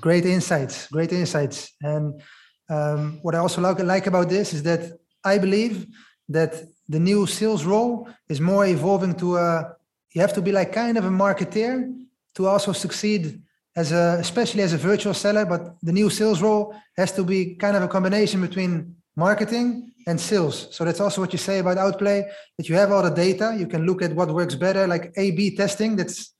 Great 0.00 0.24
insights, 0.24 0.86
great 0.88 1.12
insights. 1.12 1.72
And 1.82 2.22
um, 2.70 3.18
what 3.22 3.34
I 3.34 3.38
also 3.38 3.60
like, 3.60 3.80
like 3.80 4.06
about 4.06 4.28
this 4.28 4.54
is 4.54 4.62
that 4.62 4.98
I 5.24 5.38
believe 5.38 5.86
that 6.28 6.54
the 6.88 7.00
new 7.00 7.26
sales 7.26 7.64
role 7.64 8.08
is 8.28 8.40
more 8.40 8.66
evolving 8.66 9.14
to 9.16 9.36
a, 9.36 9.76
you 10.12 10.20
have 10.20 10.32
to 10.34 10.42
be 10.42 10.52
like 10.52 10.72
kind 10.72 10.96
of 10.96 11.04
a 11.04 11.10
marketeer 11.10 11.92
to 12.34 12.46
also 12.46 12.72
succeed 12.72 13.42
as 13.76 13.92
a, 13.92 14.16
especially 14.20 14.62
as 14.62 14.72
a 14.72 14.78
virtual 14.78 15.14
seller, 15.14 15.44
but 15.44 15.76
the 15.82 15.92
new 15.92 16.08
sales 16.08 16.40
role 16.40 16.74
has 16.96 17.12
to 17.12 17.24
be 17.24 17.54
kind 17.56 17.76
of 17.76 17.82
a 17.82 17.88
combination 17.88 18.40
between 18.40 18.94
marketing 19.16 19.92
and 20.06 20.20
sales. 20.20 20.68
So 20.70 20.84
that's 20.84 21.00
also 21.00 21.20
what 21.20 21.32
you 21.32 21.38
say 21.38 21.58
about 21.58 21.78
Outplay, 21.78 22.26
that 22.56 22.68
you 22.68 22.74
have 22.76 22.92
all 22.92 23.02
the 23.02 23.10
data, 23.10 23.56
you 23.58 23.66
can 23.66 23.86
look 23.86 24.02
at 24.02 24.14
what 24.14 24.28
works 24.30 24.54
better, 24.54 24.86
like 24.86 25.12
A/B 25.16 25.56
testing. 25.56 25.96
That's 25.96 26.32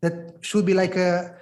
that 0.00 0.36
should 0.40 0.66
be 0.66 0.74
like 0.74 0.96
a. 0.96 1.34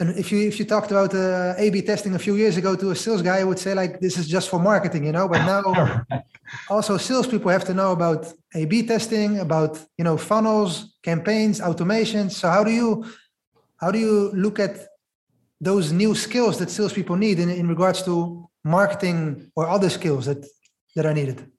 And 0.00 0.16
if 0.16 0.30
you 0.30 0.46
if 0.46 0.60
you 0.60 0.64
talked 0.64 0.92
about 0.92 1.12
uh, 1.12 1.54
A/B 1.58 1.82
testing 1.82 2.14
a 2.14 2.18
few 2.18 2.36
years 2.36 2.56
ago 2.56 2.76
to 2.76 2.90
a 2.90 2.94
sales 2.94 3.22
guy, 3.22 3.38
I 3.38 3.44
would 3.44 3.58
say 3.58 3.74
like 3.74 3.98
this 3.98 4.16
is 4.16 4.28
just 4.28 4.48
for 4.48 4.60
marketing, 4.60 5.04
you 5.04 5.12
know. 5.12 5.26
But 5.26 5.44
now, 5.44 6.04
also 6.70 6.96
salespeople 6.96 7.50
have 7.50 7.64
to 7.64 7.74
know 7.74 7.90
about 7.92 8.32
A/B 8.54 8.86
testing, 8.86 9.40
about 9.40 9.84
you 9.96 10.04
know 10.04 10.16
funnels, 10.16 10.96
campaigns, 11.02 11.60
automations. 11.60 12.32
So 12.32 12.48
how 12.48 12.62
do 12.62 12.70
you 12.70 13.06
how 13.78 13.90
do 13.90 13.98
you 13.98 14.30
look 14.32 14.58
at 14.58 14.88
those 15.60 15.92
new 15.92 16.14
skills 16.14 16.58
that 16.58 16.70
salespeople 16.70 17.16
need 17.16 17.38
in, 17.38 17.48
in 17.50 17.68
regards 17.68 18.02
to 18.02 18.48
marketing 18.64 19.50
or 19.56 19.68
other 19.68 19.90
skills 19.90 20.26
that, 20.26 20.44
that 20.94 21.06
are 21.06 21.14
needed? 21.14 21.50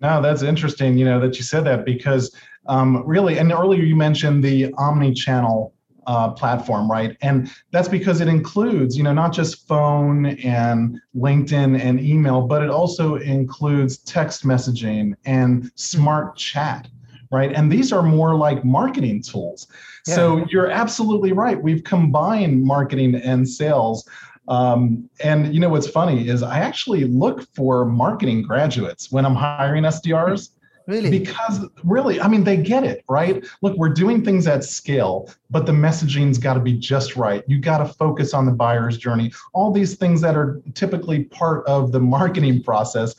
No, 0.00 0.20
that's 0.20 0.42
interesting, 0.42 0.98
you 0.98 1.04
know, 1.04 1.18
that 1.20 1.36
you 1.36 1.42
said 1.42 1.64
that 1.64 1.84
because 1.84 2.34
um, 2.66 3.02
really, 3.06 3.38
and 3.38 3.50
earlier 3.52 3.82
you 3.82 3.96
mentioned 3.96 4.44
the 4.44 4.72
omni-channel 4.74 5.72
uh, 6.06 6.30
platform, 6.30 6.90
right? 6.90 7.16
And 7.22 7.50
that's 7.72 7.88
because 7.88 8.20
it 8.20 8.28
includes, 8.28 8.96
you 8.96 9.02
know, 9.02 9.12
not 9.12 9.32
just 9.32 9.66
phone 9.66 10.26
and 10.26 11.00
LinkedIn 11.16 11.80
and 11.80 12.00
email, 12.00 12.42
but 12.42 12.62
it 12.62 12.70
also 12.70 13.16
includes 13.16 13.98
text 13.98 14.44
messaging 14.44 15.14
and 15.24 15.70
smart 15.74 16.36
chat 16.36 16.88
right? 17.30 17.52
And 17.52 17.70
these 17.70 17.92
are 17.92 18.02
more 18.02 18.34
like 18.36 18.64
marketing 18.64 19.22
tools. 19.22 19.66
Yeah. 20.06 20.14
So 20.14 20.46
you're 20.48 20.70
absolutely 20.70 21.32
right. 21.32 21.60
We've 21.60 21.84
combined 21.84 22.62
marketing 22.62 23.14
and 23.16 23.48
sales. 23.48 24.08
Um, 24.48 25.08
and 25.24 25.52
you 25.52 25.60
know 25.60 25.68
what's 25.68 25.88
funny 25.88 26.28
is 26.28 26.42
I 26.42 26.60
actually 26.60 27.04
look 27.04 27.52
for 27.54 27.84
marketing 27.84 28.42
graduates 28.42 29.10
when 29.10 29.26
I'm 29.26 29.34
hiring 29.34 29.84
SDRs. 29.84 30.50
Really? 30.86 31.10
Because 31.10 31.66
really, 31.82 32.20
I 32.20 32.28
mean, 32.28 32.44
they 32.44 32.56
get 32.56 32.84
it, 32.84 33.04
right? 33.08 33.44
Look, 33.60 33.76
we're 33.76 33.88
doing 33.88 34.24
things 34.24 34.46
at 34.46 34.62
scale, 34.62 35.28
but 35.50 35.66
the 35.66 35.72
messaging's 35.72 36.38
got 36.38 36.54
to 36.54 36.60
be 36.60 36.74
just 36.74 37.16
right. 37.16 37.42
You 37.48 37.58
got 37.58 37.78
to 37.78 37.86
focus 37.86 38.32
on 38.32 38.46
the 38.46 38.52
buyer's 38.52 38.96
journey. 38.96 39.32
All 39.52 39.72
these 39.72 39.96
things 39.96 40.20
that 40.20 40.36
are 40.36 40.62
typically 40.74 41.24
part 41.24 41.66
of 41.66 41.90
the 41.90 41.98
marketing 41.98 42.62
process 42.62 43.16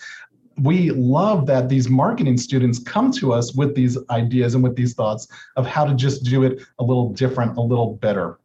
we 0.61 0.91
love 0.91 1.45
that 1.47 1.69
these 1.69 1.89
marketing 1.89 2.37
students 2.37 2.79
come 2.79 3.11
to 3.13 3.33
us 3.33 3.53
with 3.53 3.75
these 3.75 3.97
ideas 4.09 4.55
and 4.55 4.63
with 4.63 4.75
these 4.75 4.93
thoughts 4.93 5.27
of 5.55 5.65
how 5.65 5.85
to 5.85 5.93
just 5.93 6.23
do 6.23 6.43
it 6.43 6.61
a 6.79 6.83
little 6.83 7.09
different, 7.13 7.57
a 7.57 7.61
little 7.61 7.95
better. 7.95 8.39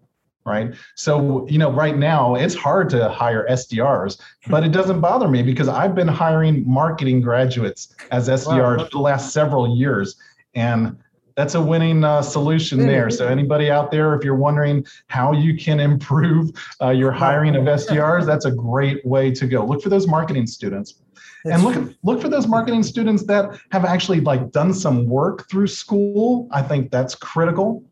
Right. 0.45 0.75
So, 0.97 1.47
you 1.47 1.59
know, 1.59 1.71
right 1.71 1.97
now 1.97 2.35
it's 2.35 2.57
hard 2.57 2.91
to 2.91 3.09
hire 3.09 3.47
SDRs, 3.49 4.21
but 4.49 4.65
it 4.65 4.73
doesn't 4.73 5.01
bother 5.01 5.29
me 5.29 5.41
because 5.41 5.69
I've 5.69 5.95
been 5.95 6.09
hiring 6.09 6.69
marketing 6.69 7.21
graduates 7.21 7.95
as 8.11 8.29
SDRs 8.29 8.79
wow. 8.79 8.85
for 8.85 8.91
the 8.91 8.99
last 8.99 9.33
several 9.33 9.77
years. 9.77 10.17
And 10.55 10.97
that's 11.37 11.55
a 11.55 11.63
winning 11.63 12.03
uh, 12.03 12.23
solution 12.23 12.81
there. 12.81 13.09
So 13.09 13.29
anybody 13.29 13.71
out 13.71 13.93
there, 13.93 14.15
if 14.15 14.25
you're 14.25 14.35
wondering 14.35 14.85
how 15.07 15.33
you 15.33 15.57
can 15.57 15.79
improve 15.79 16.51
uh, 16.81 16.91
your 16.91 17.13
hiring 17.13 17.55
of 17.55 17.63
SDRs, 17.63 18.27
that's 18.27 18.45
a 18.45 18.51
great 18.51 19.07
way 19.07 19.31
to 19.31 19.47
go. 19.47 19.65
Look 19.65 19.81
for 19.81 19.91
those 19.91 20.09
marketing 20.09 20.49
students 20.49 21.02
and 21.45 21.63
look 21.63 21.93
look 22.03 22.21
for 22.21 22.29
those 22.29 22.47
marketing 22.47 22.83
students 22.83 23.25
that 23.25 23.59
have 23.71 23.85
actually 23.85 24.21
like 24.21 24.53
done 24.53 24.73
some 24.73 25.07
work 25.07 25.49
through 25.51 25.67
school. 25.67 26.49
I 26.51 26.63
think 26.63 26.91
that's 26.91 27.15
critical. 27.15 27.85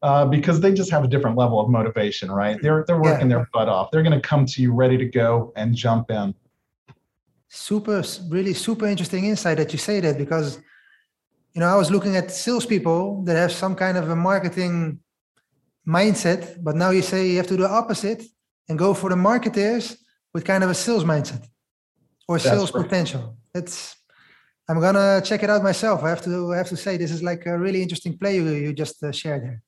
Uh, 0.00 0.24
because 0.24 0.60
they 0.60 0.72
just 0.72 0.92
have 0.92 1.02
a 1.02 1.08
different 1.08 1.36
level 1.36 1.58
of 1.58 1.68
motivation, 1.68 2.30
right? 2.30 2.62
They're 2.62 2.84
they're 2.86 3.02
working 3.02 3.28
yeah. 3.28 3.38
their 3.38 3.48
butt 3.52 3.68
off. 3.68 3.90
They're 3.90 4.04
going 4.04 4.20
to 4.20 4.20
come 4.20 4.46
to 4.46 4.62
you 4.62 4.72
ready 4.72 4.96
to 4.96 5.04
go 5.04 5.52
and 5.56 5.74
jump 5.74 6.12
in. 6.12 6.36
Super, 7.48 8.04
really 8.28 8.54
super 8.54 8.86
interesting 8.86 9.24
insight 9.24 9.56
that 9.56 9.72
you 9.72 9.78
say 9.78 9.98
that 9.98 10.16
because, 10.16 10.60
you 11.52 11.60
know, 11.60 11.66
I 11.66 11.74
was 11.74 11.90
looking 11.90 12.14
at 12.14 12.30
salespeople 12.30 13.24
that 13.24 13.34
have 13.34 13.50
some 13.50 13.74
kind 13.74 13.98
of 13.98 14.08
a 14.08 14.14
marketing 14.14 15.00
mindset, 15.84 16.62
but 16.62 16.76
now 16.76 16.90
you 16.90 17.02
say 17.02 17.30
you 17.30 17.38
have 17.38 17.48
to 17.48 17.56
do 17.56 17.64
the 17.64 17.68
opposite 17.68 18.22
and 18.68 18.78
go 18.78 18.94
for 18.94 19.10
the 19.10 19.16
marketers 19.16 19.96
with 20.32 20.44
kind 20.44 20.62
of 20.62 20.70
a 20.70 20.74
sales 20.74 21.02
mindset 21.02 21.44
or 22.28 22.38
sales 22.38 22.70
potential. 22.70 23.36
It's 23.54 23.96
I'm 24.68 24.80
gonna 24.80 25.22
check 25.24 25.42
it 25.42 25.50
out 25.50 25.62
myself. 25.62 26.04
I 26.04 26.10
have 26.10 26.22
to 26.22 26.52
I 26.52 26.58
have 26.58 26.68
to 26.68 26.76
say 26.76 26.96
this 26.96 27.10
is 27.10 27.22
like 27.22 27.46
a 27.46 27.58
really 27.58 27.82
interesting 27.82 28.16
play 28.18 28.36
you, 28.36 28.44
you 28.50 28.72
just 28.74 29.02
uh, 29.02 29.10
shared 29.10 29.42
here. 29.42 29.62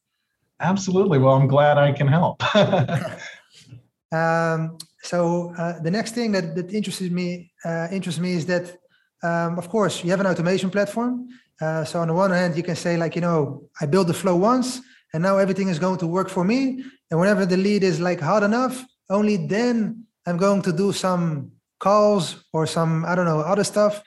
Absolutely. 0.61 1.19
Well, 1.19 1.35
I'm 1.35 1.49
glad 1.49 1.79
I 1.79 1.91
can 1.93 2.07
help. 2.07 2.37
um, 4.13 4.77
so 5.03 5.55
uh, 5.57 5.81
the 5.81 5.91
next 5.91 6.15
thing 6.15 6.33
that 6.33 6.55
that 6.55 6.73
interests 6.73 7.01
me 7.01 7.51
uh, 7.65 7.89
interests 7.91 8.21
me 8.21 8.33
is 8.33 8.45
that 8.47 8.77
um, 9.23 9.59
of 9.59 9.71
course 9.71 10.05
you 10.05 10.11
have 10.11 10.21
an 10.21 10.27
automation 10.27 10.71
platform. 10.71 11.29
Uh, 11.63 11.85
so 11.85 12.01
on 12.01 12.09
the 12.09 12.15
one 12.15 12.31
hand, 12.31 12.57
you 12.57 12.63
can 12.63 12.77
say 12.77 12.97
like 12.99 13.15
you 13.15 13.23
know 13.23 13.63
I 13.81 13.87
built 13.87 14.07
the 14.07 14.15
flow 14.15 14.37
once, 14.37 14.81
and 15.15 15.23
now 15.23 15.39
everything 15.39 15.69
is 15.69 15.79
going 15.79 15.99
to 15.99 16.07
work 16.07 16.29
for 16.29 16.45
me. 16.45 16.85
And 17.11 17.19
whenever 17.19 17.47
the 17.47 17.57
lead 17.57 17.83
is 17.83 18.01
like 18.01 18.21
hard 18.21 18.43
enough, 18.43 18.85
only 19.09 19.37
then 19.39 20.05
I'm 20.27 20.37
going 20.37 20.63
to 20.63 20.73
do 20.73 20.93
some 20.93 21.53
calls 21.81 22.45
or 22.53 22.67
some 22.67 23.05
i 23.05 23.15
don't 23.15 23.25
know 23.25 23.41
other 23.41 23.65
stuff. 23.65 24.03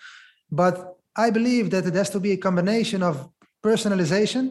But 0.52 0.76
i 1.16 1.30
believe 1.30 1.66
that 1.72 1.86
it 1.86 1.96
has 1.96 2.10
to 2.12 2.20
be 2.20 2.32
a 2.32 2.38
combination 2.38 3.04
of 3.04 3.16
personalization 3.68 4.44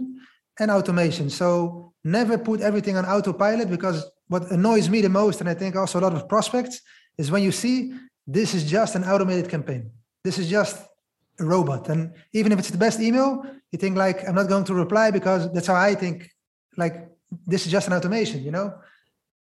and 0.60 0.70
automation. 0.70 1.30
So 1.30 1.46
never 2.04 2.36
put 2.36 2.60
everything 2.60 2.96
on 2.96 3.04
autopilot 3.06 3.70
because 3.70 3.98
what 4.28 4.50
annoys 4.50 4.88
me 4.88 5.00
the 5.00 5.14
most 5.22 5.40
and 5.40 5.48
i 5.48 5.54
think 5.54 5.76
also 5.76 5.98
a 6.00 6.04
lot 6.06 6.14
of 6.18 6.28
prospects 6.28 6.80
is 7.20 7.30
when 7.30 7.42
you 7.42 7.52
see 7.52 7.76
this 8.26 8.54
is 8.54 8.62
just 8.70 8.94
an 8.94 9.04
automated 9.04 9.48
campaign. 9.48 9.90
This 10.24 10.38
is 10.38 10.48
just 10.48 10.76
a 11.40 11.44
robot. 11.44 11.88
And 11.88 12.00
even 12.32 12.52
if 12.52 12.58
it's 12.60 12.70
the 12.70 12.84
best 12.86 13.00
email 13.00 13.30
you 13.72 13.78
think 13.78 13.96
like 13.96 14.18
i'm 14.28 14.34
not 14.34 14.48
going 14.48 14.64
to 14.70 14.74
reply 14.74 15.10
because 15.10 15.50
that's 15.52 15.66
how 15.66 15.74
i 15.74 15.94
think 15.94 16.30
like 16.76 16.94
this 17.46 17.64
is 17.66 17.72
just 17.72 17.86
an 17.88 17.94
automation 17.94 18.42
you 18.42 18.52
know? 18.56 18.68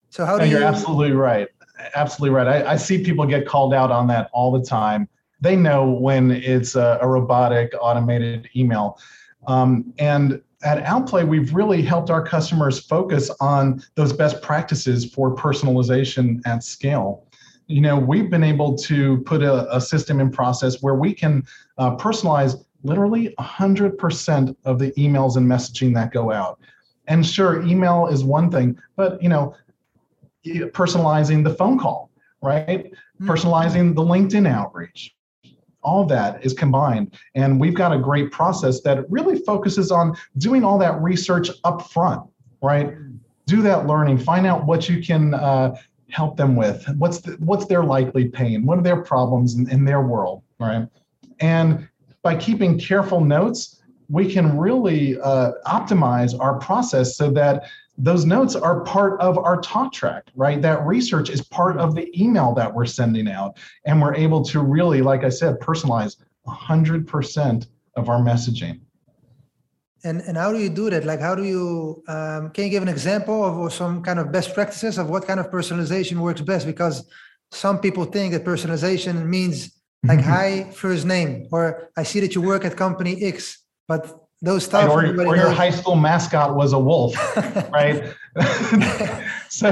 So 0.10 0.26
how 0.26 0.38
do 0.38 0.46
you 0.46 0.52
you're 0.52 0.64
absolutely 0.64 1.14
right 1.14 1.50
absolutely 1.96 2.36
right. 2.36 2.48
I, 2.48 2.74
I, 2.74 2.76
see 2.76 3.04
people 3.04 3.26
get 3.26 3.46
called 3.48 3.74
out 3.74 3.92
on 3.92 4.08
that 4.08 4.30
all 4.34 4.52
the 4.52 4.64
time. 4.64 5.08
They 5.40 5.56
know 5.56 5.90
when 5.90 6.32
it's 6.32 6.76
a, 6.76 7.00
a 7.02 7.08
robotic 7.08 7.74
automated 7.80 8.50
email. 8.56 9.00
Um, 9.48 9.94
and 9.98 10.42
at 10.64 10.84
Outplay, 10.84 11.24
we've 11.24 11.54
really 11.54 11.82
helped 11.82 12.10
our 12.10 12.24
customers 12.24 12.80
focus 12.80 13.32
on 13.40 13.84
those 13.96 14.14
best 14.14 14.42
practices 14.42 15.06
for 15.06 15.36
personalization 15.36 16.42
at 16.46 16.64
scale. 16.64 17.26
You 17.68 17.82
know, 17.82 17.98
we've 17.98 18.30
been 18.30 18.44
able 18.44 18.78
to 18.80 19.20
put 19.20 19.42
a, 19.42 19.76
a 19.76 19.82
system 19.82 20.20
in 20.20 20.30
process 20.30 20.82
where 20.82 20.96
we 20.96 21.14
can 21.14 21.44
uh, 21.78 21.96
personalize 21.96 22.64
literally 22.84 23.34
100% 23.40 24.56
of 24.66 24.80
the 24.80 24.92
emails 24.92 25.38
and 25.38 25.48
messaging 25.48 25.94
that 25.96 26.12
go 26.12 26.32
out. 26.32 26.60
And 27.08 27.26
sure, 27.26 27.62
email 27.64 28.08
is 28.08 28.24
one 28.24 28.52
thing, 28.52 28.80
but 28.96 29.22
you 29.22 29.30
know, 29.30 29.56
personalizing 30.46 31.44
the 31.44 31.54
phone 31.54 31.78
call, 31.80 32.10
right? 32.42 32.92
Mm-hmm. 32.92 33.30
Personalizing 33.30 33.96
the 33.96 34.02
LinkedIn 34.02 34.48
outreach. 34.48 35.16
All 35.84 36.06
that 36.06 36.46
is 36.46 36.54
combined. 36.54 37.18
And 37.34 37.60
we've 37.60 37.74
got 37.74 37.92
a 37.92 37.98
great 37.98 38.32
process 38.32 38.82
that 38.82 39.10
really 39.10 39.40
focuses 39.40 39.92
on 39.92 40.16
doing 40.38 40.64
all 40.64 40.78
that 40.78 41.02
research 41.02 41.50
up 41.64 41.90
front, 41.92 42.22
right? 42.62 42.94
Do 43.48 43.62
that 43.64 43.88
learning, 43.88 44.20
find 44.20 44.46
out 44.46 44.66
what 44.66 44.88
you 44.88 45.02
can 45.02 45.34
uh, 45.34 45.76
help 46.10 46.38
them 46.38 46.56
with. 46.56 46.88
What's 46.98 47.20
the, 47.20 47.32
what's 47.40 47.66
their 47.66 47.84
likely 47.84 48.28
pain? 48.28 48.66
What 48.66 48.78
are 48.78 48.84
their 48.84 49.02
problems 49.02 49.56
in, 49.56 49.70
in 49.70 49.84
their 49.86 50.02
world, 50.02 50.44
right? 50.60 50.88
And 51.40 51.90
by 52.22 52.36
keeping 52.36 52.78
careful 52.78 53.22
notes, 53.22 53.82
we 54.10 54.32
can 54.32 54.58
really 54.58 55.20
uh, 55.20 55.54
optimize 55.66 56.38
our 56.40 56.60
process 56.60 57.18
so 57.18 57.32
that 57.32 57.64
those 57.98 58.26
notes 58.26 58.56
are 58.56 58.82
part 58.82 59.20
of 59.20 59.38
our 59.38 59.62
talk 59.62 59.94
track, 59.94 60.26
right? 60.36 60.62
That 60.62 60.86
research 60.86 61.30
is 61.30 61.42
part 61.42 61.78
of 61.78 61.94
the 61.94 62.10
email 62.20 62.54
that 62.56 62.74
we're 62.74 62.86
sending 62.86 63.28
out. 63.28 63.58
And 63.86 64.02
we're 64.02 64.16
able 64.16 64.44
to 64.46 64.62
really, 64.62 65.02
like 65.02 65.24
I 65.24 65.30
said, 65.30 65.60
personalize 65.60 66.18
100% 66.48 67.68
of 67.96 68.10
our 68.10 68.20
messaging. 68.20 68.80
And 70.04 70.22
and 70.22 70.36
how 70.36 70.52
do 70.52 70.58
you 70.58 70.70
do 70.70 70.90
that? 70.90 71.06
Like, 71.06 71.20
how 71.20 71.36
do 71.36 71.44
you 71.44 72.04
um, 72.08 72.50
can 72.52 72.64
you 72.64 72.70
give 72.72 72.82
an 72.82 72.90
example 72.90 73.46
of 73.46 73.56
or 73.56 73.70
some 73.70 74.02
kind 74.02 74.18
of 74.18 74.32
best 74.32 74.56
practices 74.56 74.98
of 74.98 75.12
what 75.12 75.28
kind 75.28 75.40
of 75.40 75.52
personalization 75.52 76.18
works 76.18 76.42
best? 76.42 76.66
Because 76.66 77.08
some 77.52 77.80
people 77.80 78.06
think 78.06 78.34
that 78.34 78.44
personalization 78.44 79.28
means 79.28 79.80
like 80.04 80.22
hi 80.34 80.72
first 80.72 81.06
name 81.06 81.48
or 81.52 81.92
I 81.96 82.02
see 82.02 82.20
that 82.22 82.34
you 82.34 82.42
work 82.42 82.66
at 82.66 82.76
company 82.76 83.24
X, 83.24 83.64
but 83.88 84.21
those 84.42 84.66
stuff. 84.66 84.90
Or, 84.90 85.06
or 85.06 85.36
your 85.36 85.52
high 85.52 85.70
school 85.70 85.96
mascot 85.96 86.56
was 86.56 86.74
a 86.74 86.80
wolf, 86.80 87.16
right? 87.72 88.14
so 89.50 89.72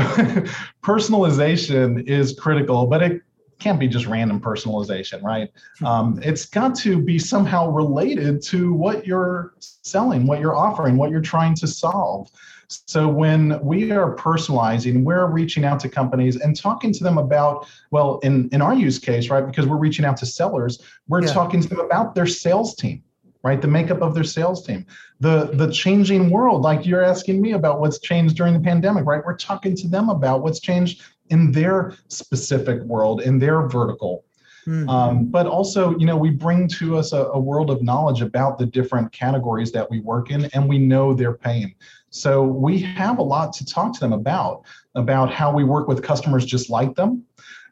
personalization 0.84 2.08
is 2.08 2.38
critical, 2.40 2.86
but 2.86 3.02
it 3.02 3.22
can't 3.60 3.80
be 3.80 3.88
just 3.88 4.06
random 4.06 4.40
personalization, 4.40 5.22
right? 5.22 5.50
Hmm. 5.80 5.86
Um, 5.86 6.20
it's 6.24 6.46
got 6.46 6.76
to 6.76 7.02
be 7.02 7.20
somehow 7.20 7.70
related 7.70 8.42
to 8.44 8.74
what 8.74 9.06
you're 9.06 9.54
selling, 9.60 10.28
what 10.28 10.40
you're 10.40 10.56
offering, 10.56 10.98
what 10.98 11.10
you're 11.12 11.22
trying 11.22 11.56
to 11.56 11.68
solve. 11.68 12.30
So 12.70 13.08
when 13.08 13.60
we 13.64 13.92
are 13.92 14.16
personalizing, 14.16 15.04
we're 15.04 15.26
reaching 15.26 15.66
out 15.66 15.80
to 15.80 15.90
companies 15.90 16.40
and 16.40 16.56
talking 16.56 16.94
to 16.94 17.04
them 17.04 17.18
about, 17.18 17.68
well, 17.90 18.20
in, 18.20 18.48
in 18.52 18.62
our 18.62 18.76
use 18.76 19.00
case, 19.00 19.30
right, 19.30 19.44
because 19.44 19.66
we're 19.66 19.78
reaching 19.78 20.06
out 20.06 20.18
to 20.18 20.28
sellers, 20.28 20.80
we're 21.08 21.24
yeah. 21.24 21.34
talking 21.34 21.62
to 21.62 21.68
them 21.68 21.80
about 21.80 22.14
their 22.14 22.28
sales 22.28 22.76
team 22.76 23.04
right? 23.44 23.62
The 23.62 23.68
makeup 23.68 24.02
of 24.02 24.14
their 24.14 24.24
sales 24.24 24.66
team 24.66 24.86
the 25.20 25.50
the 25.54 25.72
changing 25.72 26.30
world 26.30 26.62
like 26.62 26.86
you're 26.86 27.04
asking 27.04 27.42
me 27.42 27.52
about 27.52 27.80
what's 27.80 28.00
changed 28.00 28.36
during 28.36 28.54
the 28.54 28.60
pandemic 28.60 29.06
right? 29.06 29.24
We're 29.26 29.38
talking 29.38 29.76
to 29.78 29.88
them 29.88 30.10
about 30.10 30.42
what's 30.42 30.60
changed 30.60 31.04
in 31.30 31.52
their 31.52 31.94
specific 32.08 32.82
world 32.84 33.22
in 33.22 33.40
their 33.40 33.68
vertical. 33.68 34.26
Mm-hmm. 34.68 34.90
um, 34.90 35.26
but 35.28 35.48
also 35.48 35.98
you 35.98 36.06
know 36.06 36.18
we 36.18 36.30
bring 36.30 36.68
to 36.68 36.98
us 36.98 37.14
a, 37.14 37.24
a 37.28 37.40
world 37.40 37.70
of 37.70 37.82
knowledge 37.82 38.22
about 38.22 38.58
the 38.58 38.66
different 38.66 39.12
categories 39.12 39.72
that 39.72 39.90
we 39.90 40.02
work 40.02 40.32
in 40.32 40.46
and 40.46 40.68
we 40.68 40.78
know 40.78 41.14
their 41.14 41.34
pain. 41.34 41.74
So 42.12 42.44
we 42.44 42.80
have 42.80 43.20
a 43.20 43.24
lot 43.24 43.54
to 43.54 43.66
talk 43.66 43.94
to 43.94 44.00
them 44.00 44.14
about 44.14 44.66
about 44.96 45.32
how 45.32 45.54
we 45.54 45.64
work 45.64 45.88
with 45.88 46.04
customers 46.04 46.46
just 46.46 46.70
like 46.70 46.96
them 46.96 47.24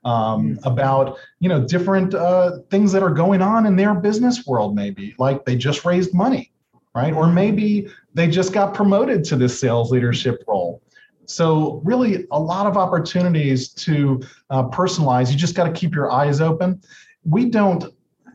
um, 0.07 0.55
mm. 0.55 0.65
about 0.65 1.17
you 1.39 1.49
know 1.49 1.63
different 1.67 2.15
uh, 2.15 2.57
things 2.71 2.91
that 2.93 3.03
are 3.03 3.13
going 3.13 3.41
on 3.41 3.65
in 3.65 3.75
their 3.75 3.93
business 3.93 4.47
world 4.47 4.75
maybe 4.75 5.13
like 5.19 5.45
they 5.45 5.55
just 5.55 5.85
raised 5.85 6.13
money 6.13 6.51
right? 6.97 7.13
Or 7.13 7.27
maybe 7.31 7.89
they 8.15 8.27
just 8.27 8.53
got 8.53 8.73
promoted 8.73 9.23
to 9.25 9.35
this 9.35 9.59
sales 9.59 9.91
leadership 9.91 10.43
role. 10.47 10.81
So 11.27 11.79
really 11.85 12.25
a 12.31 12.39
lot 12.39 12.65
of 12.65 12.75
opportunities 12.75 13.69
to 13.85 14.19
uh, 14.49 14.63
personalize. 14.69 15.29
You 15.29 15.37
just 15.37 15.53
got 15.53 15.65
to 15.65 15.71
keep 15.71 15.93
your 15.93 16.11
eyes 16.11 16.41
open. 16.41 16.81
We 17.23 17.45
don't 17.51 17.85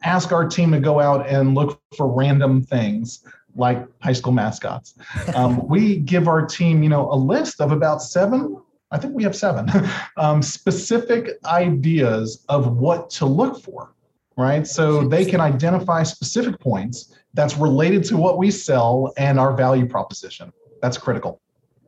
ask 0.05 0.31
our 0.31 0.47
team 0.47 0.71
to 0.73 0.79
go 0.79 1.01
out 1.01 1.27
and 1.29 1.57
look 1.57 1.81
for 1.97 2.07
random 2.07 2.63
things 2.63 3.25
like 3.57 3.85
high 4.01 4.13
school 4.13 4.33
mascots. 4.33 4.95
Um, 5.35 5.67
we 5.67 5.97
give 5.97 6.29
our 6.29 6.45
team 6.45 6.83
you 6.83 6.89
know 6.89 7.11
a 7.11 7.17
list 7.17 7.61
of 7.61 7.73
about 7.73 8.03
seven 8.03 8.62
I 8.93 8.99
think 8.99 9.15
we 9.15 9.23
have 9.25 9.35
seven 9.35 9.69
um, 10.17 10.43
specific 10.43 11.39
ideas 11.47 12.45
of 12.49 12.77
what 12.77 13.11
to 13.11 13.27
look 13.27 13.63
for, 13.63 13.95
right? 14.37 14.67
So 14.67 15.09
they 15.09 15.25
can 15.25 15.41
identify 15.41 16.03
specific 16.03 16.61
points 16.61 17.17
that's 17.33 17.57
related 17.57 18.05
to 18.05 18.17
what 18.19 18.37
we 18.37 18.51
sell 18.51 19.13
and 19.17 19.41
our 19.41 19.57
value 19.57 19.87
proposition. 19.87 20.53
That's 20.83 20.99
critical. 20.99 21.41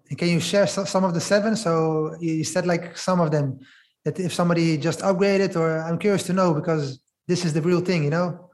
And 0.09 0.19
can 0.19 0.29
you 0.29 0.41
share 0.41 0.67
some 0.67 1.05
of 1.05 1.13
the 1.13 1.21
seven? 1.21 1.57
So 1.57 2.17
you 2.21 2.43
said 2.45 2.67
like 2.67 2.97
some 2.97 3.21
of 3.21 3.31
them 3.31 3.61
that 4.05 4.19
if 4.19 4.33
somebody 4.33 4.77
just 4.79 5.01
upgraded, 5.01 5.57
or 5.57 5.81
I'm 5.81 5.99
curious 5.99 6.25
to 6.25 6.33
know 6.33 6.55
because 6.55 7.01
this 7.27 7.45
is 7.45 7.53
the 7.53 7.63
real 7.63 7.81
thing, 7.81 8.05
you 8.05 8.11
know? 8.11 8.51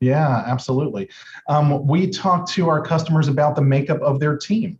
Yeah, 0.00 0.44
absolutely. 0.46 1.08
Um, 1.48 1.86
we 1.86 2.08
talk 2.08 2.48
to 2.50 2.68
our 2.68 2.80
customers 2.80 3.26
about 3.26 3.56
the 3.56 3.62
makeup 3.62 4.00
of 4.02 4.20
their 4.20 4.36
team 4.36 4.78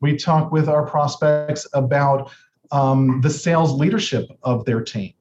we 0.00 0.16
talk 0.16 0.50
with 0.52 0.68
our 0.68 0.86
prospects 0.86 1.66
about 1.72 2.30
um, 2.72 3.20
the 3.20 3.30
sales 3.30 3.72
leadership 3.72 4.30
of 4.42 4.64
their 4.64 4.80
team. 4.80 5.12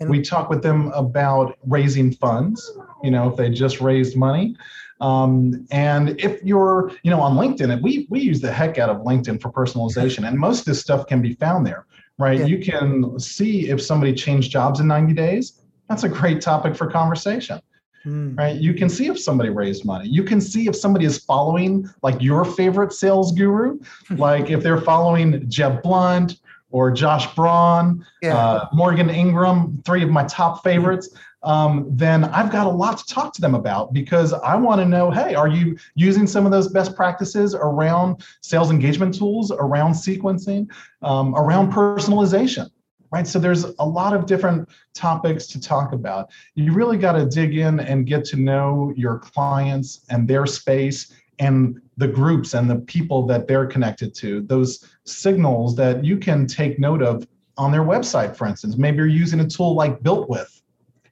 And 0.00 0.10
we 0.10 0.22
talk 0.22 0.50
with 0.50 0.62
them 0.62 0.88
about 0.88 1.56
raising 1.66 2.12
funds, 2.12 2.76
you 3.02 3.10
know, 3.10 3.28
if 3.28 3.36
they 3.36 3.48
just 3.48 3.80
raised 3.80 4.16
money. 4.16 4.56
Um, 5.00 5.66
and 5.70 6.20
if 6.20 6.42
you're, 6.42 6.92
you 7.02 7.10
know, 7.10 7.20
on 7.20 7.36
LinkedIn, 7.36 7.80
we 7.82 8.06
we 8.10 8.20
use 8.20 8.40
the 8.40 8.52
heck 8.52 8.78
out 8.78 8.88
of 8.88 8.98
LinkedIn 8.98 9.40
for 9.40 9.50
personalization, 9.50 10.26
and 10.26 10.38
most 10.38 10.60
of 10.60 10.64
this 10.66 10.80
stuff 10.80 11.06
can 11.06 11.20
be 11.20 11.34
found 11.34 11.66
there, 11.66 11.86
right? 12.18 12.40
Yeah. 12.40 12.46
You 12.46 12.58
can 12.58 13.18
see 13.18 13.68
if 13.68 13.82
somebody 13.82 14.14
changed 14.14 14.50
jobs 14.50 14.80
in 14.80 14.86
90 14.86 15.14
days. 15.14 15.60
That's 15.88 16.04
a 16.04 16.08
great 16.08 16.40
topic 16.40 16.76
for 16.76 16.90
conversation. 16.90 17.60
Mm. 18.06 18.36
Right. 18.36 18.56
You 18.56 18.74
can 18.74 18.88
see 18.88 19.06
if 19.06 19.18
somebody 19.18 19.50
raised 19.50 19.84
money. 19.84 20.08
You 20.08 20.24
can 20.24 20.40
see 20.40 20.68
if 20.68 20.76
somebody 20.76 21.06
is 21.06 21.18
following 21.18 21.88
like 22.02 22.20
your 22.20 22.44
favorite 22.44 22.92
sales 22.92 23.32
guru, 23.32 23.80
like 24.10 24.50
if 24.50 24.62
they're 24.62 24.80
following 24.80 25.48
Jeb 25.48 25.82
Blount 25.82 26.40
or 26.70 26.90
Josh 26.90 27.34
Braun, 27.34 28.04
yeah. 28.20 28.36
uh, 28.36 28.68
Morgan 28.72 29.08
Ingram, 29.08 29.80
three 29.84 30.02
of 30.02 30.10
my 30.10 30.24
top 30.24 30.62
favorites. 30.62 31.08
Um, 31.44 31.86
then 31.90 32.24
I've 32.24 32.50
got 32.50 32.66
a 32.66 32.70
lot 32.70 32.98
to 32.98 33.06
talk 33.06 33.34
to 33.34 33.40
them 33.40 33.54
about 33.54 33.92
because 33.92 34.32
I 34.32 34.56
want 34.56 34.80
to 34.80 34.86
know 34.86 35.10
hey, 35.10 35.34
are 35.34 35.48
you 35.48 35.78
using 35.94 36.26
some 36.26 36.46
of 36.46 36.52
those 36.52 36.68
best 36.68 36.96
practices 36.96 37.54
around 37.54 38.24
sales 38.40 38.70
engagement 38.70 39.14
tools, 39.14 39.52
around 39.52 39.92
sequencing, 39.92 40.68
um, 41.02 41.34
around 41.36 41.72
personalization? 41.72 42.70
Right? 43.14 43.28
So 43.28 43.38
there's 43.38 43.62
a 43.78 43.86
lot 43.86 44.12
of 44.12 44.26
different 44.26 44.68
topics 44.92 45.46
to 45.46 45.60
talk 45.60 45.92
about. 45.92 46.32
You 46.56 46.72
really 46.72 46.98
got 46.98 47.12
to 47.12 47.24
dig 47.24 47.56
in 47.56 47.78
and 47.78 48.08
get 48.08 48.24
to 48.24 48.36
know 48.36 48.92
your 48.96 49.20
clients 49.20 50.00
and 50.10 50.26
their 50.26 50.46
space 50.46 51.12
and 51.38 51.80
the 51.96 52.08
groups 52.08 52.54
and 52.54 52.68
the 52.68 52.74
people 52.74 53.24
that 53.28 53.46
they're 53.46 53.66
connected 53.66 54.16
to, 54.16 54.40
those 54.40 54.84
signals 55.04 55.76
that 55.76 56.04
you 56.04 56.18
can 56.18 56.48
take 56.48 56.80
note 56.80 57.02
of 57.02 57.24
on 57.56 57.70
their 57.70 57.84
website, 57.84 58.34
for 58.34 58.48
instance. 58.48 58.76
Maybe 58.76 58.96
you're 58.96 59.06
using 59.06 59.38
a 59.38 59.46
tool 59.46 59.76
like 59.76 60.00
BuiltWith, 60.00 60.62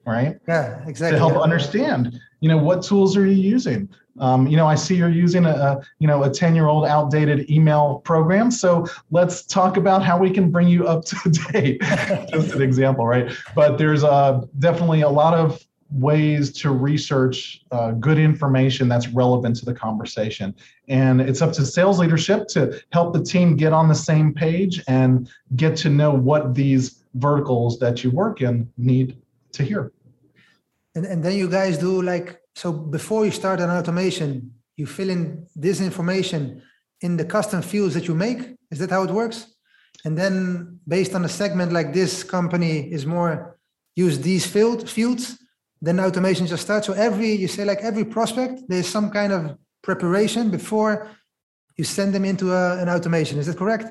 right? 0.04 0.40
Yeah, 0.48 0.82
exactly. 0.88 1.20
To 1.20 1.24
help 1.24 1.40
understand, 1.40 2.18
you 2.40 2.48
know, 2.48 2.58
what 2.58 2.82
tools 2.82 3.16
are 3.16 3.24
you 3.24 3.40
using? 3.40 3.88
Um, 4.18 4.46
you 4.46 4.56
know, 4.56 4.66
I 4.66 4.74
see 4.74 4.94
you're 4.94 5.08
using 5.08 5.46
a, 5.46 5.50
a 5.50 5.80
you 5.98 6.06
know 6.06 6.24
a 6.24 6.30
10 6.30 6.54
year 6.54 6.66
old 6.66 6.86
outdated 6.86 7.50
email 7.50 8.00
program. 8.04 8.50
So 8.50 8.86
let's 9.10 9.42
talk 9.42 9.76
about 9.76 10.02
how 10.02 10.18
we 10.18 10.30
can 10.30 10.50
bring 10.50 10.68
you 10.68 10.86
up 10.86 11.04
to 11.06 11.30
date. 11.52 11.80
Just 12.32 12.54
an 12.54 12.62
example, 12.62 13.06
right? 13.06 13.32
But 13.54 13.78
there's 13.78 14.04
uh, 14.04 14.44
definitely 14.58 15.02
a 15.02 15.08
lot 15.08 15.34
of 15.34 15.64
ways 15.92 16.52
to 16.52 16.70
research 16.70 17.62
uh, 17.70 17.92
good 17.92 18.18
information 18.18 18.88
that's 18.88 19.08
relevant 19.08 19.56
to 19.56 19.64
the 19.64 19.74
conversation. 19.74 20.54
And 20.88 21.20
it's 21.20 21.42
up 21.42 21.52
to 21.54 21.66
sales 21.66 21.98
leadership 21.98 22.48
to 22.48 22.80
help 22.92 23.12
the 23.12 23.22
team 23.22 23.56
get 23.56 23.72
on 23.72 23.88
the 23.88 23.94
same 23.94 24.32
page 24.32 24.82
and 24.88 25.30
get 25.56 25.76
to 25.78 25.90
know 25.90 26.10
what 26.10 26.54
these 26.54 27.04
verticals 27.14 27.78
that 27.80 28.02
you 28.02 28.10
work 28.10 28.40
in 28.40 28.70
need 28.78 29.18
to 29.52 29.62
hear. 29.62 29.92
And, 30.94 31.04
and 31.04 31.22
then 31.22 31.36
you 31.36 31.48
guys 31.48 31.78
do 31.78 32.02
like 32.02 32.41
so 32.54 32.72
before 32.72 33.24
you 33.24 33.30
start 33.30 33.60
an 33.60 33.70
automation, 33.70 34.52
you 34.76 34.86
fill 34.86 35.10
in 35.10 35.46
this 35.54 35.80
information 35.80 36.62
in 37.00 37.16
the 37.16 37.24
custom 37.24 37.62
fields 37.62 37.94
that 37.94 38.08
you 38.08 38.14
make. 38.14 38.56
Is 38.70 38.78
that 38.78 38.90
how 38.90 39.02
it 39.02 39.10
works? 39.10 39.54
And 40.04 40.16
then 40.16 40.80
based 40.86 41.14
on 41.14 41.24
a 41.24 41.28
segment 41.28 41.72
like 41.72 41.92
this 41.92 42.24
company 42.24 42.92
is 42.92 43.06
more 43.06 43.58
use 43.94 44.18
these 44.18 44.46
field 44.46 44.88
fields, 44.88 45.38
then 45.80 46.00
automation 46.00 46.46
just 46.46 46.62
starts. 46.62 46.86
So 46.86 46.92
every 46.94 47.32
you 47.32 47.48
say 47.48 47.64
like 47.64 47.80
every 47.80 48.04
prospect, 48.04 48.62
there's 48.68 48.88
some 48.88 49.10
kind 49.10 49.32
of 49.32 49.56
preparation 49.82 50.50
before 50.50 51.10
you 51.76 51.84
send 51.84 52.14
them 52.14 52.24
into 52.24 52.52
a, 52.52 52.78
an 52.78 52.88
automation. 52.88 53.38
Is 53.38 53.46
that 53.46 53.58
correct? 53.58 53.86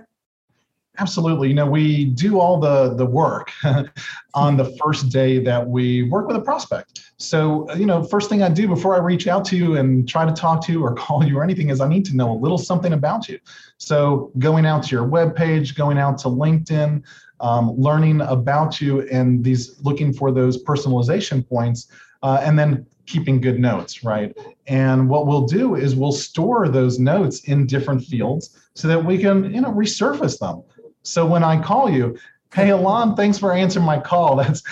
Absolutely. 1.02 1.48
You 1.48 1.56
know, 1.56 1.66
we 1.66 2.06
do 2.06 2.40
all 2.40 2.60
the 2.60 2.94
the 2.94 3.06
work 3.08 3.52
on 4.36 4.56
the 4.56 4.66
first 4.84 5.10
day 5.10 5.40
that 5.40 5.68
we 5.68 6.04
work 6.04 6.28
with 6.28 6.38
a 6.38 6.42
prospect. 6.42 7.12
So, 7.18 7.74
you 7.74 7.88
know, 7.88 8.04
first 8.04 8.30
thing 8.30 8.44
I 8.44 8.50
do 8.50 8.68
before 8.68 8.94
I 8.94 9.00
reach 9.00 9.28
out 9.28 9.44
to 9.46 9.58
you 9.58 9.78
and 9.78 10.08
try 10.08 10.26
to 10.26 10.32
talk 10.32 10.64
to 10.68 10.72
you 10.72 10.84
or 10.84 10.94
call 11.06 11.24
you 11.26 11.40
or 11.40 11.44
anything 11.44 11.70
is 11.72 11.82
I 11.82 11.88
need 11.88 12.06
to 12.06 12.16
know 12.16 12.32
a 12.32 12.38
little 12.38 12.60
something 12.60 12.94
about 12.94 13.28
you. 13.28 13.40
So, 13.78 14.32
going 14.38 14.68
out 14.68 14.84
to 14.84 14.90
your 14.96 15.06
web 15.06 15.36
page, 15.36 15.74
going 15.74 15.98
out 15.98 16.20
to 16.20 16.28
LinkedIn, 16.28 17.02
um, 17.40 17.72
learning 17.72 18.22
about 18.22 18.80
you, 18.80 19.02
and 19.08 19.44
these 19.44 19.82
looking 19.82 20.14
for 20.14 20.32
those 20.32 20.64
personalization 20.64 21.48
points, 21.50 21.88
uh, 22.22 22.40
and 22.44 22.60
then 22.60 22.86
keeping 23.08 23.42
good 23.42 23.60
notes, 23.60 24.04
right? 24.04 24.38
And 24.68 25.10
what 25.10 25.26
we'll 25.26 25.48
do 25.48 25.76
is 25.76 25.96
we'll 25.96 26.12
store 26.12 26.70
those 26.70 27.00
notes 27.00 27.46
in 27.46 27.66
different 27.66 28.04
fields 28.04 28.56
so 28.76 28.88
that 28.88 29.04
we 29.04 29.18
can, 29.18 29.54
you 29.54 29.62
know, 29.62 29.72
resurface 29.72 30.40
them. 30.40 30.64
So 31.04 31.26
when 31.26 31.44
I 31.44 31.62
call 31.62 31.90
you, 31.90 32.18
hey 32.54 32.70
Alon, 32.70 33.16
thanks 33.16 33.38
for 33.38 33.54
answering 33.54 33.86
my 33.86 34.00
call. 34.00 34.36
That's 34.38 34.64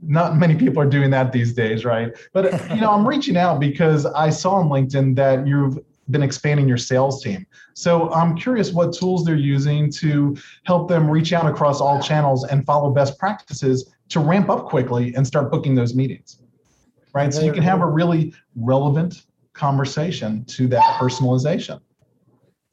not 0.00 0.36
many 0.36 0.54
people 0.54 0.82
are 0.82 0.88
doing 0.88 1.10
that 1.10 1.32
these 1.32 1.52
days, 1.52 1.84
right? 1.84 2.16
But 2.32 2.52
you 2.70 2.80
know, 2.80 2.92
I'm 2.92 3.06
reaching 3.14 3.36
out 3.36 3.60
because 3.60 4.06
I 4.06 4.30
saw 4.30 4.54
on 4.54 4.68
LinkedIn 4.68 5.16
that 5.16 5.46
you've 5.46 5.78
been 6.10 6.22
expanding 6.22 6.68
your 6.68 6.78
sales 6.78 7.22
team. 7.22 7.46
So 7.74 8.10
I'm 8.12 8.36
curious 8.36 8.72
what 8.72 8.92
tools 8.92 9.24
they're 9.24 9.36
using 9.36 9.90
to 9.92 10.36
help 10.64 10.88
them 10.88 11.10
reach 11.10 11.32
out 11.32 11.46
across 11.46 11.80
all 11.80 12.00
channels 12.00 12.44
and 12.44 12.64
follow 12.64 12.90
best 12.90 13.18
practices 13.18 13.92
to 14.10 14.20
ramp 14.20 14.48
up 14.48 14.66
quickly 14.66 15.14
and 15.14 15.26
start 15.26 15.50
booking 15.50 15.74
those 15.74 15.94
meetings. 15.94 16.40
Right? 17.12 17.32
So 17.32 17.42
you 17.42 17.52
can 17.52 17.62
have 17.62 17.80
a 17.80 17.86
really 17.86 18.34
relevant 18.56 19.22
conversation 19.52 20.44
to 20.44 20.68
that 20.68 20.82
personalization. 21.00 21.80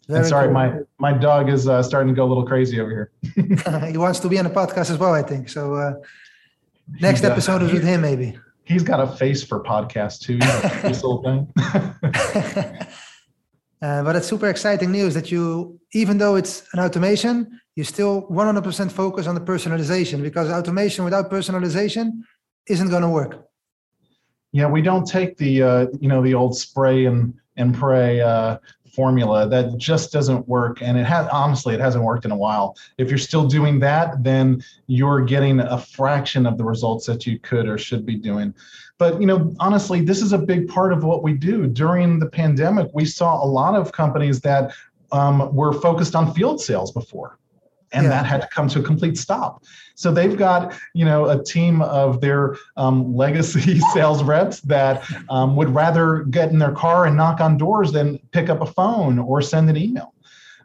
And 0.07 0.25
sorry, 0.25 0.51
my 0.51 0.79
my 0.99 1.13
dog 1.13 1.49
is 1.49 1.67
uh, 1.67 1.81
starting 1.81 2.13
to 2.13 2.15
go 2.15 2.25
a 2.25 2.29
little 2.29 2.45
crazy 2.45 2.79
over 2.79 2.91
here. 2.91 3.11
he 3.91 3.97
wants 3.97 4.19
to 4.19 4.29
be 4.29 4.37
on 4.37 4.45
the 4.45 4.51
podcast 4.51 4.91
as 4.91 4.97
well, 4.97 5.13
I 5.13 5.23
think. 5.23 5.49
So 5.49 5.75
uh, 5.75 5.93
next 6.99 7.21
does. 7.21 7.31
episode 7.31 7.63
is 7.63 7.71
with 7.71 7.83
him, 7.83 8.01
maybe. 8.01 8.37
He's 8.63 8.83
got 8.83 8.99
a 8.99 9.07
face 9.15 9.43
for 9.43 9.63
podcasts 9.63 10.19
too. 10.19 10.33
You 10.33 10.39
know, 10.39 10.59
this 10.81 11.03
little 11.03 11.21
thing. 11.23 11.51
Uh, 13.81 14.01
but 14.03 14.15
it's 14.15 14.25
super 14.25 14.49
exciting 14.49 14.91
news 14.91 15.13
that 15.13 15.31
you, 15.31 15.79
even 15.93 16.17
though 16.17 16.35
it's 16.35 16.63
an 16.73 16.79
automation, 16.79 17.59
you 17.75 17.83
still 17.83 18.25
100% 18.31 18.91
focus 18.91 19.27
on 19.27 19.35
the 19.35 19.41
personalization 19.41 20.23
because 20.23 20.49
automation 20.49 21.03
without 21.03 21.29
personalization 21.29 22.21
isn't 22.67 22.89
going 22.89 23.03
to 23.03 23.09
work. 23.09 23.47
Yeah, 24.53 24.67
we 24.67 24.81
don't 24.81 25.05
take 25.05 25.37
the 25.37 25.61
uh, 25.61 25.87
you 25.99 26.07
know 26.07 26.23
the 26.23 26.33
old 26.33 26.57
spray 26.57 27.05
and 27.05 27.33
and 27.57 27.73
pray 27.73 28.21
uh, 28.21 28.57
formula. 28.95 29.47
That 29.47 29.77
just 29.77 30.11
doesn't 30.11 30.47
work, 30.47 30.81
and 30.81 30.97
it 30.97 31.05
has 31.05 31.27
honestly 31.31 31.73
it 31.75 31.79
hasn't 31.79 32.03
worked 32.03 32.25
in 32.25 32.31
a 32.31 32.37
while. 32.37 32.77
If 32.97 33.09
you're 33.09 33.17
still 33.17 33.45
doing 33.45 33.79
that, 33.79 34.23
then 34.23 34.63
you're 34.87 35.21
getting 35.21 35.59
a 35.59 35.77
fraction 35.77 36.45
of 36.45 36.57
the 36.57 36.63
results 36.63 37.05
that 37.07 37.25
you 37.25 37.39
could 37.39 37.67
or 37.67 37.77
should 37.77 38.05
be 38.05 38.15
doing. 38.15 38.53
But 38.97 39.19
you 39.19 39.27
know, 39.27 39.53
honestly, 39.59 40.01
this 40.01 40.21
is 40.21 40.33
a 40.33 40.37
big 40.37 40.67
part 40.67 40.93
of 40.93 41.03
what 41.03 41.23
we 41.23 41.33
do. 41.33 41.67
During 41.67 42.19
the 42.19 42.29
pandemic, 42.29 42.89
we 42.93 43.05
saw 43.05 43.43
a 43.43 43.45
lot 43.45 43.75
of 43.75 43.91
companies 43.91 44.39
that 44.41 44.73
um, 45.11 45.53
were 45.53 45.73
focused 45.73 46.15
on 46.15 46.33
field 46.33 46.61
sales 46.61 46.91
before 46.91 47.37
and 47.95 48.03
Yeah. 48.03 48.10
that 48.10 48.25
had 48.25 48.41
to 48.41 48.47
come 48.47 48.67
to 48.69 48.79
a 48.79 48.84
complete 48.84 49.17
stop. 49.17 49.63
So 49.95 50.12
they've 50.12 50.38
got 50.38 50.73
you 50.93 51.05
know 51.05 51.25
a 51.29 51.43
team 51.43 51.81
of 51.81 52.21
their 52.21 52.58
um, 52.77 53.15
legacy 53.15 53.79
sales 53.93 54.21
reps 54.23 54.60
that 54.62 55.03
um, 55.29 55.55
would 55.55 55.73
rather 55.73 56.23
get 56.29 56.49
in 56.51 56.60
their 56.60 56.73
car 56.73 57.05
and 57.05 57.15
knock 57.15 57.39
on 57.39 57.58
doors 57.58 57.91
than 57.91 58.19
pick 58.31 58.49
up 58.49 58.62
a 58.62 58.65
phone 58.65 59.17
or 59.17 59.41
send 59.41 59.69
an 59.69 59.77
email. 59.77 60.13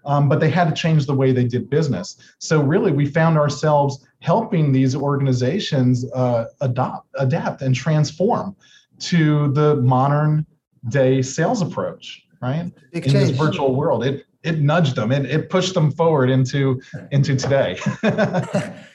Um, 0.06 0.28
but 0.30 0.40
they 0.40 0.48
had 0.48 0.66
to 0.68 0.74
change 0.74 1.04
the 1.06 1.14
way 1.14 1.30
they 1.30 1.44
did 1.44 1.68
business. 1.68 2.16
So 2.38 2.62
really, 2.62 2.90
we 2.90 3.04
found 3.04 3.36
ourselves 3.36 4.06
helping 4.20 4.72
these 4.72 4.96
organizations 4.96 6.10
uh, 6.12 6.46
adopt, 6.62 7.08
adapt, 7.18 7.60
and 7.60 7.74
transform 7.74 8.56
to 9.00 9.52
the 9.52 9.76
modern 9.76 10.46
day 10.88 11.22
sales 11.22 11.60
approach. 11.62 12.26
Right 12.40 12.72
Big 12.90 13.06
in 13.06 13.12
this 13.12 13.30
virtual 13.30 13.74
world, 13.74 14.02
it 14.02 14.24
it 14.42 14.58
nudged 14.58 14.96
them, 14.96 15.12
it, 15.12 15.26
it 15.26 15.50
pushed 15.50 15.74
them 15.74 15.90
forward 15.90 16.30
into 16.30 16.80
into 17.10 17.36
today. 17.36 17.78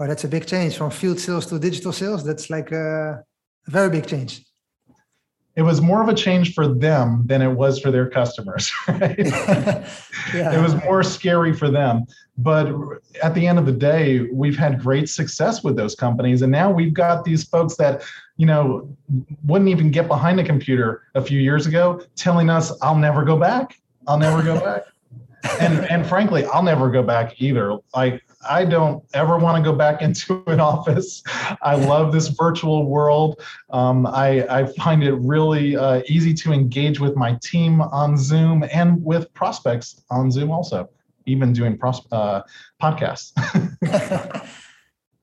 Well, 0.00 0.08
that's 0.08 0.24
a 0.24 0.28
big 0.28 0.46
change 0.46 0.78
from 0.78 0.90
field 0.90 1.20
sales 1.20 1.44
to 1.48 1.58
digital 1.58 1.92
sales. 1.92 2.24
That's 2.24 2.48
like 2.48 2.72
a, 2.72 3.22
a 3.66 3.70
very 3.70 3.90
big 3.90 4.06
change. 4.06 4.46
it 5.56 5.60
was 5.60 5.82
more 5.82 6.02
of 6.02 6.08
a 6.08 6.14
change 6.14 6.54
for 6.54 6.66
them 6.66 7.24
than 7.26 7.42
it 7.42 7.50
was 7.50 7.78
for 7.78 7.90
their 7.90 8.08
customers. 8.08 8.72
Right? 8.88 9.18
yeah. 10.34 10.58
it 10.58 10.62
was 10.62 10.74
more 10.84 11.02
scary 11.02 11.52
for 11.52 11.70
them. 11.70 12.06
But 12.38 12.72
at 13.22 13.34
the 13.34 13.46
end 13.46 13.58
of 13.58 13.66
the 13.66 13.72
day, 13.72 14.20
we've 14.32 14.56
had 14.56 14.80
great 14.80 15.10
success 15.10 15.62
with 15.62 15.76
those 15.76 15.94
companies. 15.94 16.40
And 16.40 16.50
now 16.50 16.70
we've 16.70 16.94
got 16.94 17.24
these 17.26 17.44
folks 17.44 17.76
that, 17.76 18.02
you 18.38 18.46
know, 18.46 18.88
wouldn't 19.44 19.68
even 19.68 19.90
get 19.90 20.08
behind 20.08 20.40
a 20.40 20.44
computer 20.44 21.02
a 21.14 21.20
few 21.20 21.40
years 21.40 21.66
ago 21.66 22.02
telling 22.16 22.48
us, 22.48 22.72
I'll 22.80 22.96
never 22.96 23.22
go 23.22 23.36
back. 23.36 23.76
I'll 24.08 24.18
never 24.18 24.42
go 24.42 24.58
back. 24.58 24.84
And 25.60 25.84
and 25.90 26.06
frankly, 26.06 26.44
I'll 26.44 26.62
never 26.62 26.90
go 26.90 27.02
back 27.02 27.40
either. 27.40 27.78
Like 27.94 28.22
I 28.48 28.64
don't 28.64 29.04
ever 29.14 29.38
want 29.38 29.62
to 29.62 29.70
go 29.70 29.76
back 29.76 30.02
into 30.06 30.42
an 30.46 30.60
office. 30.60 31.22
I 31.62 31.74
love 31.74 32.12
this 32.12 32.28
virtual 32.28 32.86
world. 32.86 33.40
Um, 33.70 34.06
I, 34.06 34.46
I 34.48 34.66
find 34.66 35.02
it 35.02 35.14
really 35.14 35.76
uh, 35.76 36.02
easy 36.08 36.34
to 36.34 36.52
engage 36.52 37.00
with 37.00 37.16
my 37.16 37.38
team 37.42 37.80
on 37.80 38.16
Zoom 38.16 38.64
and 38.72 39.02
with 39.04 39.32
prospects 39.34 40.02
on 40.10 40.30
Zoom 40.30 40.50
also, 40.50 40.88
even 41.26 41.52
doing 41.52 41.76
pros- 41.76 42.06
uh, 42.12 42.42
podcasts. 42.82 43.32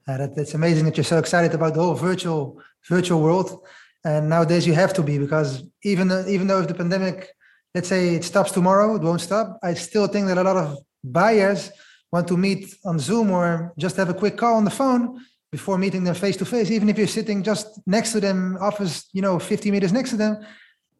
Uh, 0.09 0.15
that, 0.15 0.35
that's 0.37 0.53
amazing 0.53 0.85
that 0.85 0.95
you're 0.95 1.03
so 1.03 1.17
excited 1.17 1.53
about 1.53 1.73
the 1.73 1.81
whole 1.81 1.93
virtual 1.93 2.61
virtual 2.87 3.21
world. 3.21 3.67
And 4.05 4.29
nowadays 4.29 4.65
you 4.65 4.73
have 4.73 4.93
to 4.93 5.03
be 5.03 5.17
because 5.17 5.63
even 5.83 6.09
even 6.29 6.47
though 6.47 6.61
if 6.61 6.67
the 6.69 6.73
pandemic, 6.73 7.27
let's 7.75 7.87
say 7.87 8.15
it 8.15 8.23
stops 8.23 8.51
tomorrow, 8.51 8.95
it 8.95 9.01
won't 9.01 9.21
stop. 9.21 9.59
I 9.63 9.73
still 9.73 10.07
think 10.07 10.27
that 10.27 10.37
a 10.37 10.43
lot 10.43 10.57
of 10.57 10.77
buyers 11.03 11.71
want 12.11 12.27
to 12.27 12.37
meet 12.37 12.75
on 12.85 12.99
Zoom 12.99 13.31
or 13.31 13.73
just 13.77 13.97
have 13.97 14.09
a 14.09 14.13
quick 14.13 14.37
call 14.37 14.55
on 14.55 14.65
the 14.65 14.71
phone 14.71 15.19
before 15.51 15.77
meeting 15.77 16.03
them 16.03 16.15
face 16.15 16.37
to 16.37 16.45
face. 16.45 16.71
Even 16.71 16.89
if 16.89 16.97
you're 16.97 17.07
sitting 17.07 17.43
just 17.43 17.79
next 17.85 18.11
to 18.13 18.19
them, 18.19 18.57
office, 18.61 19.09
you 19.13 19.21
know, 19.21 19.39
50 19.39 19.71
meters 19.71 19.93
next 19.93 20.11
to 20.11 20.17
them, 20.17 20.45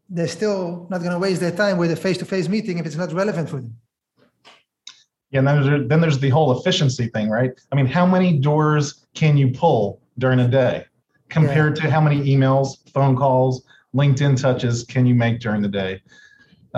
they're 0.10 0.28
still 0.28 0.88
not 0.90 1.00
going 1.00 1.12
to 1.12 1.20
waste 1.20 1.42
their 1.42 1.52
time 1.52 1.78
with 1.78 1.92
a 1.92 1.96
face 1.96 2.18
to 2.20 2.26
face 2.26 2.48
meeting 2.48 2.78
if 2.78 2.86
it's 2.86 2.96
not 2.96 3.12
relevant 3.12 3.50
for 3.50 3.58
them. 3.58 3.76
Yeah, 5.32 5.40
and 5.40 5.48
then 5.48 5.64
there's, 5.64 5.90
then 5.90 6.02
there's 6.02 6.20
the 6.20 6.30
whole 6.30 6.58
efficiency 6.58 7.08
thing, 7.08 7.30
right? 7.30 7.52
I 7.72 7.76
mean, 7.76 7.86
how 7.86 8.06
many 8.06 8.40
doors 8.40 9.06
can 9.14 9.36
you 9.36 9.50
pull 9.52 10.00
during 10.18 10.40
a 10.40 10.48
day 10.48 10.86
compared 11.28 11.76
to 11.76 11.90
how 11.90 12.00
many 12.00 12.24
emails, 12.34 12.90
phone 12.94 13.18
calls, 13.18 13.66
LinkedIn 13.94 14.40
touches 14.42 14.86
can 14.86 15.06
you 15.06 15.14
make 15.14 15.42
during 15.42 15.62
the 15.62 15.68
day? 15.68 16.02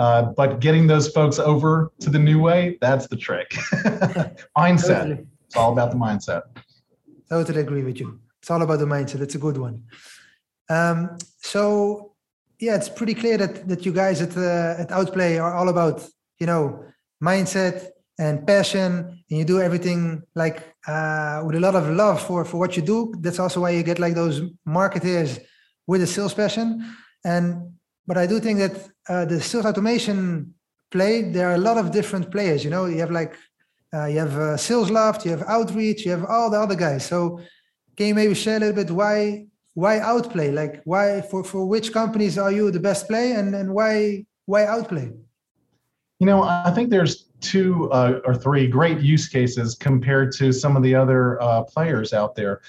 Uh, 0.00 0.22
but 0.40 0.60
getting 0.60 0.86
those 0.86 1.08
folks 1.08 1.38
over 1.38 1.92
to 2.00 2.08
the 2.08 2.18
new 2.18 2.40
way, 2.40 2.78
that's 2.80 3.06
the 3.08 3.16
trick. 3.16 3.50
mindset. 4.56 5.02
Totally. 5.02 5.26
It's 5.44 5.56
all 5.56 5.72
about 5.72 5.90
the 5.90 5.98
mindset. 5.98 6.42
Totally 7.28 7.60
agree 7.60 7.82
with 7.82 8.00
you. 8.00 8.18
It's 8.40 8.50
all 8.50 8.62
about 8.62 8.78
the 8.78 8.86
mindset. 8.86 9.20
It's 9.20 9.34
a 9.34 9.38
good 9.46 9.58
one. 9.58 9.84
Um, 10.70 11.18
so 11.36 12.14
yeah, 12.58 12.76
it's 12.76 12.88
pretty 12.88 13.12
clear 13.12 13.36
that 13.36 13.68
that 13.68 13.84
you 13.84 13.92
guys 13.92 14.22
at 14.22 14.34
uh, 14.38 14.82
at 14.82 14.90
Outplay 14.90 15.36
are 15.36 15.54
all 15.54 15.68
about 15.68 15.96
you 16.38 16.46
know 16.46 16.82
mindset 17.22 17.90
and 18.18 18.46
passion, 18.46 18.90
and 19.28 19.38
you 19.38 19.44
do 19.44 19.60
everything 19.60 20.22
like 20.34 20.58
uh, 20.86 21.42
with 21.44 21.56
a 21.56 21.60
lot 21.60 21.74
of 21.74 21.90
love 21.90 22.22
for 22.22 22.46
for 22.46 22.56
what 22.56 22.74
you 22.74 22.82
do. 22.82 23.12
That's 23.20 23.38
also 23.38 23.60
why 23.60 23.70
you 23.70 23.82
get 23.82 23.98
like 23.98 24.14
those 24.14 24.40
marketers 24.64 25.40
with 25.86 26.00
a 26.02 26.06
sales 26.06 26.32
passion. 26.32 26.66
And 27.22 27.74
but 28.10 28.18
I 28.18 28.26
do 28.26 28.40
think 28.40 28.58
that 28.58 28.74
uh, 29.08 29.24
the 29.24 29.40
sales 29.40 29.64
automation 29.64 30.52
play 30.90 31.22
there 31.22 31.48
are 31.50 31.54
a 31.54 31.64
lot 31.68 31.78
of 31.78 31.92
different 31.92 32.32
players. 32.32 32.64
You 32.64 32.70
know, 32.70 32.86
you 32.86 32.98
have 32.98 33.12
like 33.12 33.36
uh, 33.94 34.06
you 34.06 34.18
have 34.18 34.34
uh, 34.34 34.56
Salesloft, 34.56 35.24
you 35.24 35.30
have 35.30 35.44
outreach, 35.46 36.04
you 36.04 36.10
have 36.10 36.24
all 36.24 36.50
the 36.50 36.58
other 36.58 36.74
guys. 36.74 37.06
So 37.06 37.38
can 37.96 38.08
you 38.08 38.14
maybe 38.16 38.34
share 38.34 38.56
a 38.56 38.58
little 38.58 38.74
bit 38.74 38.90
why 38.90 39.46
why 39.74 40.00
outplay? 40.00 40.50
Like 40.50 40.82
why 40.82 41.20
for 41.20 41.44
for 41.44 41.64
which 41.66 41.92
companies 41.92 42.36
are 42.36 42.50
you 42.50 42.72
the 42.72 42.80
best 42.80 43.06
play, 43.06 43.30
and 43.38 43.54
and 43.54 43.72
why 43.72 44.26
why 44.46 44.64
outplay? 44.66 45.12
You 46.18 46.26
know, 46.26 46.42
I 46.42 46.72
think 46.74 46.90
there's 46.90 47.26
two 47.40 47.92
uh, 47.92 48.18
or 48.24 48.34
three 48.34 48.66
great 48.66 48.98
use 48.98 49.28
cases 49.28 49.76
compared 49.76 50.32
to 50.32 50.52
some 50.52 50.76
of 50.76 50.82
the 50.82 50.96
other 50.96 51.40
uh, 51.40 51.62
players 51.62 52.12
out 52.12 52.34
there. 52.34 52.60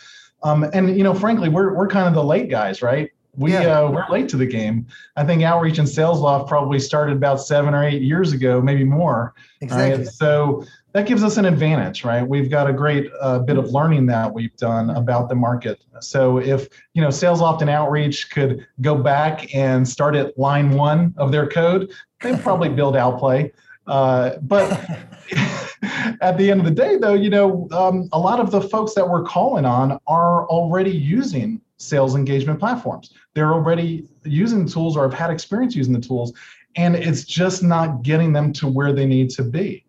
Um, 0.43 0.69
and 0.71 0.95
you 0.95 1.03
know, 1.03 1.15
frankly, 1.15 1.49
we're 1.49 1.73
we're 1.73 1.87
kind 1.87 2.07
of 2.07 2.13
the 2.13 2.23
late 2.23 2.47
guys, 2.47 2.83
right? 2.83 3.09
We 3.37 3.53
Yeah. 3.53 3.79
uh, 3.79 3.91
we're 3.91 4.09
late 4.09 4.27
to 4.29 4.37
the 4.37 4.45
game. 4.45 4.87
I 5.15 5.23
think 5.23 5.41
outreach 5.41 5.77
and 5.79 5.87
Salesloft 5.87 6.47
probably 6.47 6.79
started 6.79 7.15
about 7.15 7.39
seven 7.39 7.73
or 7.73 7.83
eight 7.83 8.01
years 8.01 8.33
ago, 8.33 8.61
maybe 8.61 8.83
more. 8.83 9.33
Exactly. 9.61 10.05
Right? 10.05 10.07
So 10.13 10.65
that 10.93 11.05
gives 11.05 11.23
us 11.23 11.37
an 11.37 11.45
advantage, 11.45 12.03
right? 12.03 12.27
We've 12.27 12.49
got 12.49 12.69
a 12.69 12.73
great 12.73 13.09
uh, 13.21 13.39
bit 13.39 13.57
of 13.57 13.69
learning 13.71 14.07
that 14.07 14.33
we've 14.33 14.55
done 14.57 14.89
about 14.89 15.29
the 15.29 15.35
market. 15.35 15.79
So 16.01 16.39
if 16.39 16.67
you 16.93 17.01
know 17.01 17.07
Salesloft 17.07 17.61
and 17.61 17.69
Outreach 17.69 18.29
could 18.31 18.67
go 18.81 18.95
back 18.95 19.53
and 19.55 19.87
start 19.87 20.15
at 20.15 20.37
line 20.37 20.71
one 20.71 21.13
of 21.17 21.31
their 21.31 21.47
code, 21.47 21.91
they'd 22.21 22.39
probably 22.41 22.69
build 22.79 22.97
Outplay. 22.97 23.53
Uh, 23.87 24.31
but 24.41 24.69
at 26.21 26.37
the 26.37 26.51
end 26.51 26.59
of 26.59 26.65
the 26.65 26.71
day, 26.71 26.97
though, 26.97 27.13
you 27.13 27.29
know, 27.29 27.67
um, 27.71 28.09
a 28.11 28.19
lot 28.19 28.39
of 28.39 28.51
the 28.51 28.61
folks 28.61 28.93
that 28.93 29.07
we're 29.09 29.23
calling 29.23 29.65
on 29.65 29.97
are 30.07 30.45
already 30.47 30.91
using 30.91 31.61
sales 31.81 32.15
engagement 32.15 32.59
platforms. 32.59 33.13
They're 33.33 33.53
already 33.53 34.07
using 34.23 34.67
tools 34.67 34.95
or 34.95 35.03
have 35.03 35.17
had 35.17 35.31
experience 35.31 35.75
using 35.75 35.93
the 35.93 35.99
tools, 35.99 36.33
and 36.75 36.95
it's 36.95 37.23
just 37.23 37.63
not 37.63 38.03
getting 38.03 38.31
them 38.33 38.53
to 38.53 38.67
where 38.67 38.93
they 38.93 39.05
need 39.05 39.29
to 39.31 39.43
be. 39.43 39.85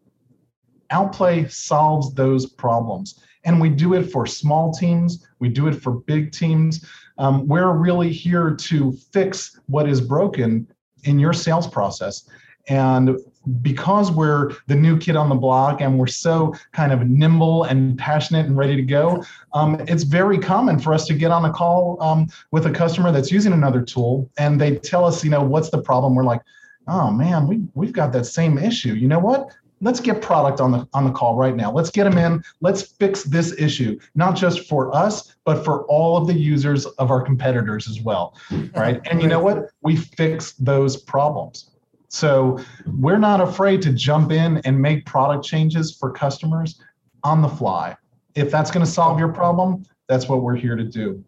Outplay 0.91 1.47
solves 1.49 2.13
those 2.15 2.47
problems. 2.47 3.21
And 3.45 3.61
we 3.61 3.71
do 3.71 3.95
it 3.95 4.05
for 4.05 4.27
small 4.27 4.73
teams, 4.73 5.27
we 5.41 5.49
do 5.49 5.67
it 5.67 5.75
for 5.75 5.93
big 5.93 6.33
teams. 6.33 6.87
Um, 7.19 7.47
we're 7.47 7.73
really 7.73 8.13
here 8.13 8.55
to 8.55 8.93
fix 9.13 9.59
what 9.67 9.89
is 9.89 10.01
broken 10.01 10.67
in 11.05 11.19
your 11.19 11.33
sales 11.33 11.67
process. 11.67 12.29
And 12.69 13.19
because 13.61 14.11
we're 14.11 14.53
the 14.67 14.75
new 14.75 14.99
kid 14.99 15.17
on 15.17 15.29
the 15.29 15.35
block 15.35 15.81
and 15.81 15.99
we're 15.99 16.07
so 16.07 16.55
kind 16.73 16.93
of 16.93 17.09
nimble 17.09 17.65
and 17.65 17.99
passionate 17.99 18.47
and 18.47 18.57
ready 18.57 18.77
to 18.77 18.83
go, 18.83 19.25
um, 19.53 19.81
it's 19.89 20.05
very 20.05 20.39
common 20.39 20.79
for 20.79 20.95
us 20.95 21.07
to 21.07 21.15
get 21.15 21.31
on 21.31 21.45
a 21.45 21.53
call 21.53 22.01
um, 22.03 22.29
with 22.51 22.67
a 22.67 22.71
customer 22.71 23.11
that's 23.11 23.33
using 23.33 23.53
another 23.53 23.83
tool 23.83 24.31
and 24.39 24.61
they 24.61 24.77
tell 24.77 25.05
us, 25.05 25.25
you 25.25 25.31
know, 25.31 25.43
what's 25.43 25.71
the 25.71 25.83
problem? 25.83 26.15
We're 26.15 26.25
like, 26.25 26.43
oh 26.89 27.11
man, 27.11 27.47
we, 27.47 27.63
we've 27.75 27.93
got 27.93 28.13
that 28.13 28.27
same 28.27 28.59
issue. 28.59 28.95
You 28.95 29.09
know 29.09 29.19
what? 29.19 29.53
let's 29.83 30.01
get 30.01 30.23
product 30.23 30.61
on 30.61 30.71
the 30.71 30.89
on 30.95 31.05
the 31.05 31.11
call 31.11 31.37
right 31.37 31.57
now 31.57 31.71
let's 31.71 31.91
get 31.91 32.05
them 32.05 32.17
in 32.17 32.43
let's 32.61 32.83
fix 32.83 33.25
this 33.25 33.53
issue 33.61 33.99
not 34.15 34.35
just 34.35 34.69
for 34.69 34.95
us 34.95 35.35
but 35.45 35.65
for 35.65 35.85
all 35.87 36.17
of 36.17 36.27
the 36.27 36.33
users 36.33 36.87
of 36.87 37.11
our 37.11 37.21
competitors 37.21 37.89
as 37.89 38.01
well 38.01 38.35
right 38.75 39.01
and 39.11 39.21
you 39.21 39.29
know 39.29 39.41
what 39.41 39.71
we 39.83 39.97
fix 39.97 40.53
those 40.53 40.97
problems 40.97 41.72
so 42.13 42.61
we're 42.99 43.19
not 43.19 43.41
afraid 43.41 43.83
to 43.83 43.93
jump 43.93 44.33
in 44.33 44.59
and 44.59 44.81
make 44.81 45.07
product 45.07 45.45
changes 45.45 45.97
for 45.99 46.11
customers 46.11 46.81
on 47.25 47.43
the 47.43 47.49
fly. 47.49 47.97
If 48.35 48.51
that's 48.51 48.71
going 48.71 48.85
to 48.85 48.91
solve 48.91 49.19
your 49.19 49.33
problem 49.33 49.85
that's 50.13 50.29
what 50.29 50.43
we're 50.43 50.57
here 50.57 50.77
to 50.77 50.85
do. 50.85 51.25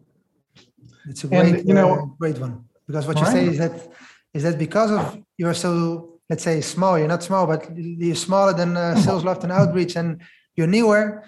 It's 1.09 1.23
a 1.23 1.27
great 1.27 1.55
and, 1.55 1.67
you 1.67 1.73
know 1.79 1.89
uh, 1.95 2.05
great 2.19 2.37
one 2.45 2.53
because 2.87 3.05
what 3.07 3.17
you 3.17 3.23
right. 3.23 3.33
say 3.33 3.45
is 3.51 3.57
that 3.57 3.73
is 4.33 4.43
that 4.43 4.57
because 4.57 4.91
of 4.91 5.03
you're 5.37 5.53
so 5.53 5.71
let's 6.29 6.43
say 6.43 6.61
small 6.61 6.97
you're 6.99 7.13
not 7.15 7.23
small 7.23 7.45
but 7.47 7.61
you're 7.77 8.23
smaller 8.29 8.53
than 8.53 8.75
uh, 8.77 8.95
Salesloft 9.05 9.43
and 9.43 9.51
outreach 9.51 9.95
and 9.95 10.21
you're 10.55 10.67
newer 10.67 11.23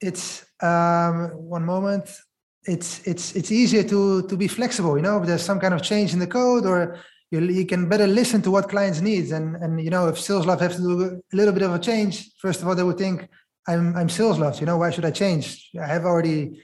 it's 0.00 0.44
um, 0.62 1.30
one 1.56 1.64
moment 1.64 2.06
it's 2.64 2.90
it's 3.10 3.34
it's 3.38 3.50
easier 3.60 3.84
to 3.92 4.00
to 4.30 4.36
be 4.36 4.48
flexible 4.48 4.96
you 4.98 5.02
know? 5.02 5.16
If 5.20 5.26
there's 5.28 5.46
some 5.50 5.60
kind 5.60 5.74
of 5.74 5.82
change 5.82 6.12
in 6.12 6.18
the 6.18 6.26
code 6.26 6.66
or 6.66 6.98
you, 7.30 7.40
you 7.40 7.66
can 7.66 7.88
better 7.88 8.06
listen 8.06 8.40
to 8.42 8.50
what 8.50 8.68
clients 8.68 9.00
needs 9.00 9.32
and 9.32 9.56
and 9.56 9.80
you 9.80 9.90
know 9.90 10.08
if 10.08 10.16
Salesloft 10.16 10.60
have 10.60 10.76
to 10.76 10.82
do 10.82 11.22
a 11.32 11.36
little 11.36 11.52
bit 11.52 11.62
of 11.62 11.74
a 11.74 11.78
change 11.78 12.30
first 12.40 12.62
of 12.62 12.68
all 12.68 12.74
they 12.74 12.82
would 12.82 12.98
think 12.98 13.28
i'm 13.66 13.94
i'm 13.96 14.08
Salesloft 14.08 14.60
you 14.60 14.66
know 14.66 14.78
why 14.78 14.90
should 14.90 15.04
i 15.04 15.10
change? 15.10 15.70
I 15.80 15.86
have 15.86 16.04
already 16.04 16.60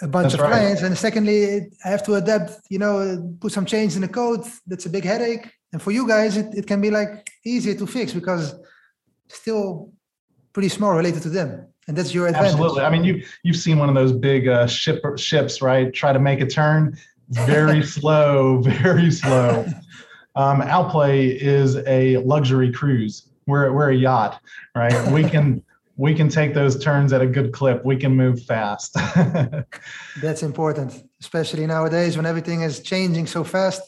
a 0.00 0.08
bunch 0.08 0.32
that's 0.32 0.34
of 0.34 0.40
right. 0.40 0.52
clients 0.52 0.82
and 0.82 0.96
secondly 0.96 1.70
i 1.84 1.88
have 1.88 2.04
to 2.04 2.14
adapt 2.14 2.52
you 2.70 2.78
know 2.78 3.34
put 3.40 3.52
some 3.52 3.66
change 3.66 3.94
in 3.96 4.02
the 4.02 4.08
code. 4.08 4.44
That's 4.66 4.86
a 4.86 4.90
big 4.90 5.04
headache. 5.04 5.50
And 5.72 5.82
for 5.82 5.90
you 5.90 6.08
guys 6.08 6.36
it, 6.36 6.48
it 6.54 6.66
can 6.66 6.80
be 6.80 6.90
like 6.90 7.28
easier 7.44 7.74
to 7.74 7.86
fix 7.86 8.12
because 8.12 8.54
still 9.28 9.92
pretty 10.54 10.70
small 10.70 10.94
related 10.94 11.22
to 11.22 11.28
them 11.28 11.66
and 11.86 11.96
that's 11.96 12.14
your 12.14 12.26
advantage. 12.26 12.52
Absolutely. 12.52 12.82
I 12.82 12.90
mean 12.90 13.04
you 13.04 13.22
you've 13.42 13.56
seen 13.56 13.78
one 13.78 13.90
of 13.90 13.94
those 13.94 14.12
big 14.12 14.48
uh, 14.48 14.66
ship 14.66 15.02
ships 15.18 15.60
right? 15.60 15.92
Try 15.92 16.14
to 16.14 16.18
make 16.18 16.40
a 16.40 16.46
turn 16.46 16.96
very 17.30 17.82
slow 17.96 18.58
very 18.62 19.10
slow 19.10 19.66
um, 20.36 20.62
outplay 20.62 21.28
is 21.28 21.76
a 21.86 22.16
luxury 22.18 22.72
cruise 22.72 23.28
we're, 23.46 23.72
we're 23.72 23.90
a 23.90 23.96
yacht 23.96 24.40
right 24.74 25.12
we 25.12 25.22
can 25.24 25.62
we 25.96 26.14
can 26.14 26.28
take 26.28 26.54
those 26.54 26.78
turns 26.82 27.12
at 27.12 27.20
a 27.20 27.26
good 27.26 27.52
clip 27.52 27.84
we 27.84 27.96
can 27.96 28.14
move 28.14 28.42
fast 28.42 28.94
that's 30.22 30.42
important 30.42 31.08
especially 31.20 31.66
nowadays 31.66 32.16
when 32.16 32.26
everything 32.26 32.62
is 32.62 32.80
changing 32.80 33.26
so 33.26 33.42
fast 33.44 33.82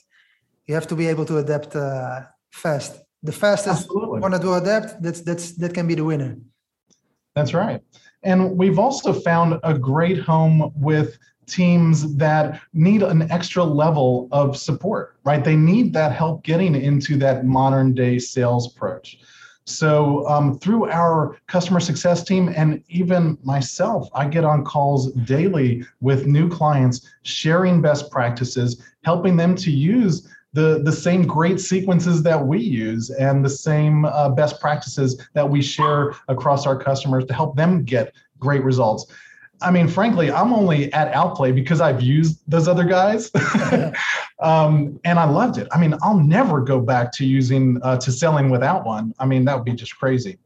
you 0.71 0.75
have 0.75 0.87
to 0.87 0.95
be 0.95 1.09
able 1.09 1.25
to 1.25 1.39
adapt 1.39 1.75
uh, 1.75 2.21
fast. 2.53 3.03
The 3.25 3.33
fastest 3.33 3.83
Absolutely. 3.83 4.21
one 4.21 4.41
to 4.41 4.53
adapt, 4.55 5.03
that's 5.03 5.21
that's 5.21 5.53
that 5.57 5.75
can 5.75 5.87
be 5.87 5.97
the 5.97 6.05
winner. 6.05 6.39
That's 7.35 7.53
right. 7.55 7.81
And 8.23 8.57
we've 8.57 8.79
also 8.79 9.13
found 9.13 9.59
a 9.63 9.75
great 9.75 10.19
home 10.21 10.73
with 10.75 11.19
teams 11.51 12.17
that 12.17 12.61
need 12.73 13.03
an 13.03 13.31
extra 13.31 13.65
level 13.65 14.29
of 14.33 14.57
support, 14.57 15.17
right? 15.25 15.45
They 15.45 15.57
need 15.57 15.93
that 15.95 16.13
help 16.13 16.45
getting 16.45 16.75
into 16.75 17.17
that 17.19 17.45
modern 17.45 17.95
day 17.95 18.19
sales 18.19 18.75
approach. 18.75 19.19
So 19.65 20.27
um, 20.27 20.59
through 20.59 20.91
our 20.91 21.37
customer 21.47 21.81
success 21.81 22.25
team 22.25 22.53
and 22.57 22.83
even 22.89 23.39
myself, 23.43 24.09
I 24.15 24.27
get 24.27 24.45
on 24.45 24.65
calls 24.65 25.13
daily 25.13 25.85
with 26.01 26.27
new 26.27 26.49
clients, 26.49 27.09
sharing 27.23 27.81
best 27.81 28.11
practices, 28.11 28.83
helping 29.05 29.37
them 29.37 29.55
to 29.57 29.71
use 29.71 30.29
the, 30.53 30.83
the 30.83 30.93
same 30.93 31.27
great 31.27 31.61
sequences 31.61 32.23
that 32.25 32.45
we 32.45 32.59
use 32.59 33.11
and 33.11 33.45
the 33.45 33.51
same 33.51 34.05
uh, 34.05 34.29
best 34.31 34.61
practices 34.61 35.25
that 35.35 35.49
we 35.49 35.63
share 35.63 36.15
across 36.27 36.67
our 36.67 36.77
customers 36.77 37.25
to 37.27 37.35
help 37.35 37.57
them 37.57 37.85
get 37.85 38.13
great 38.39 38.65
results. 38.65 39.07
I 39.63 39.71
mean, 39.71 39.89
frankly, 39.89 40.31
I'm 40.31 40.53
only 40.53 40.93
at 40.93 41.13
Outplay 41.13 41.53
because 41.53 41.81
I've 41.81 42.01
used 42.01 42.41
those 42.49 42.67
other 42.67 42.85
guys, 42.85 43.31
um, 44.41 44.99
and 45.05 45.19
I 45.19 45.25
loved 45.25 45.59
it. 45.59 45.69
I 45.73 45.79
mean, 45.79 45.95
I'll 46.03 46.19
never 46.19 46.61
go 46.61 46.81
back 46.81 47.13
to 47.13 47.27
using 47.27 47.79
uh, 47.83 47.99
to 47.99 48.11
selling 48.11 48.51
without 48.51 48.87
one. 48.87 49.15
I 49.19 49.27
mean, 49.27 49.45
that 49.45 49.57
would 49.57 49.65
be 49.65 49.75
just 49.75 49.97
crazy. 49.99 50.39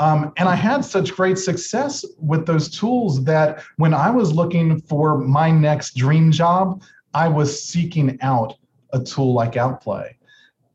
Um, 0.00 0.32
and 0.38 0.48
I 0.48 0.54
had 0.54 0.84
such 0.84 1.14
great 1.14 1.38
success 1.38 2.06
with 2.18 2.46
those 2.46 2.70
tools 2.70 3.22
that 3.24 3.62
when 3.76 3.92
I 3.92 4.10
was 4.10 4.32
looking 4.32 4.80
for 4.80 5.18
my 5.18 5.50
next 5.50 5.94
dream 5.94 6.32
job, 6.32 6.82
I 7.12 7.28
was 7.28 7.62
seeking 7.62 8.18
out 8.22 8.56
a 8.92 9.00
tool 9.00 9.34
like 9.34 9.56
Outplay. 9.56 10.16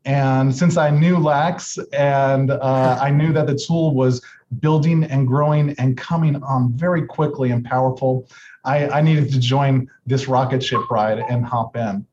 And 0.04 0.54
since 0.54 0.76
I 0.76 0.90
knew 0.90 1.18
Lax 1.18 1.76
and 1.92 2.52
uh, 2.52 2.98
I 3.02 3.10
knew 3.10 3.32
that 3.32 3.48
the 3.48 3.56
tool 3.56 3.92
was 3.92 4.22
building 4.60 5.04
and 5.04 5.26
growing 5.26 5.74
and 5.78 5.96
coming 5.96 6.42
on 6.42 6.72
very 6.72 7.04
quickly 7.06 7.50
and 7.50 7.64
powerful, 7.64 8.28
I, 8.64 8.88
I 8.88 9.00
needed 9.00 9.32
to 9.32 9.40
join 9.40 9.88
this 10.06 10.28
rocket 10.28 10.62
ship 10.62 10.90
ride 10.90 11.18
and 11.18 11.44
hop 11.44 11.76
in. 11.76 12.06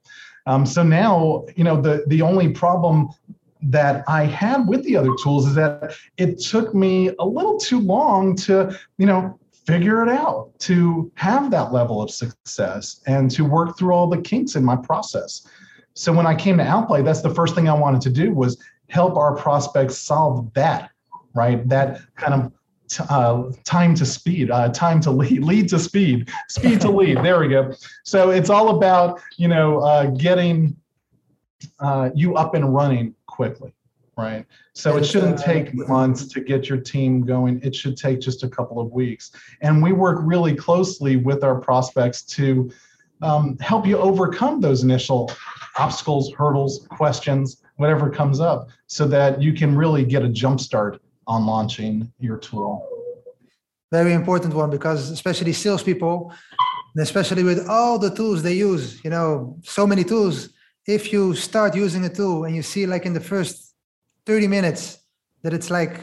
Um, 0.46 0.65
so 0.65 0.84
now, 0.84 1.46
you 1.56 1.63
know, 1.63 1.80
the, 1.80 2.04
the 2.08 2.22
only 2.22 2.50
problem 2.50 3.10
that 3.62 4.04
I 4.08 4.26
had 4.26 4.67
with 4.67 4.84
the 4.84 4.98
other 4.98 5.12
tools 5.24 5.48
is 5.48 5.56
that 5.56 5.96
it 6.17 6.39
took 6.39 6.76
me 6.76 7.12
a 7.19 7.26
little 7.26 7.58
too 7.58 7.80
long 7.80 8.36
to, 8.38 8.78
you 8.98 9.06
know, 9.06 9.39
figure 9.65 10.04
it 10.04 10.10
out, 10.10 10.52
to 10.60 11.10
have 11.15 11.50
that 11.52 11.72
level 11.72 12.02
of 12.02 12.12
success 12.12 13.00
and 13.08 13.32
to 13.32 13.46
work 13.46 13.78
through 13.78 13.93
all 13.93 14.08
the 14.08 14.22
kinks 14.22 14.56
in 14.56 14.63
my 14.65 14.76
process. 14.76 15.48
So 15.93 16.12
when 16.12 16.28
I 16.28 16.36
came 16.36 16.58
to 16.58 16.63
Outplay, 16.63 17.04
that's 17.04 17.22
the 17.22 17.34
first 17.34 17.56
thing 17.56 17.69
I 17.69 17.74
wanted 17.74 18.02
to 18.02 18.10
do 18.10 18.34
was 18.34 18.62
help 18.89 19.15
our 19.15 19.36
prospects 19.36 19.98
solve 19.98 20.54
that, 20.56 20.91
right? 21.34 21.67
That 21.67 22.02
kind 22.15 22.34
of 22.34 22.52
uh, 23.10 23.52
time 23.63 23.96
to 23.96 24.06
speed, 24.06 24.52
uh, 24.52 24.69
time 24.69 25.00
to 25.02 25.12
lead, 25.12 25.43
lead 25.43 25.69
to 25.69 25.80
speed, 25.80 26.30
speed 26.50 26.82
to 26.82 26.91
lead. 26.91 27.17
There 27.17 27.39
we 27.39 27.48
go. 27.48 27.74
So 28.04 28.30
it's 28.30 28.50
all 28.50 28.78
about 28.78 29.22
you 29.38 29.48
know 29.48 29.80
uh, 29.80 30.08
getting 30.08 30.76
uh, 31.80 32.10
you 32.13 32.36
up 32.36 32.56
and 32.56 32.74
running 32.74 33.15
quickly, 33.26 33.74
right? 34.17 34.46
So 34.74 34.98
it 34.98 35.06
shouldn't 35.06 35.39
take 35.39 35.74
months 35.88 36.28
to 36.28 36.41
get 36.41 36.69
your 36.69 36.80
team 36.80 37.26
going. 37.26 37.62
It 37.63 37.76
should 37.76 37.98
take 37.98 38.19
just 38.19 38.43
a 38.43 38.50
couple 38.50 38.80
of 38.80 38.91
weeks. 38.91 39.32
And 39.62 39.82
we 39.82 39.91
work 39.91 40.19
really 40.22 40.56
closely 40.56 41.15
with 41.15 41.43
our 41.43 41.60
prospects 41.60 42.24
to 42.24 42.72
um, 43.22 43.58
help 43.60 43.88
you 43.88 43.98
overcome 43.98 44.60
those 44.60 44.84
initial 44.84 45.32
obstacles, 45.78 46.32
hurdles, 46.34 46.86
questions, 46.89 47.62
whatever 47.78 48.10
comes 48.10 48.39
up, 48.39 48.67
so 48.88 49.08
that 49.08 49.41
you 49.41 49.54
can 49.54 49.76
really 49.76 50.04
get 50.04 50.24
a 50.24 50.30
jump 50.30 50.60
start 50.60 51.02
on 51.28 51.46
launching 51.46 52.12
your 52.20 52.38
tool. 52.38 52.88
Very 53.92 54.14
important 54.14 54.54
one 54.54 54.70
because 54.70 55.12
especially 55.12 55.54
salespeople, 55.54 56.34
especially 56.98 57.44
with 57.44 57.68
all 57.70 58.00
the 58.00 58.10
tools 58.10 58.42
they 58.42 58.54
use, 58.54 59.04
you 59.04 59.10
know, 59.10 59.60
so 59.64 59.86
many 59.86 60.04
tools. 60.04 60.50
If 60.88 61.14
you 61.14 61.36
start 61.36 61.76
using 61.76 62.04
a 62.06 62.10
tool 62.10 62.46
and 62.46 62.56
you 62.56 62.64
see 62.64 62.86
like 62.86 63.06
in 63.06 63.14
the 63.14 63.20
first 63.20 63.76
30 64.26 64.48
minutes 64.48 65.00
that 65.44 65.54
it's 65.54 65.70
like 65.70 66.00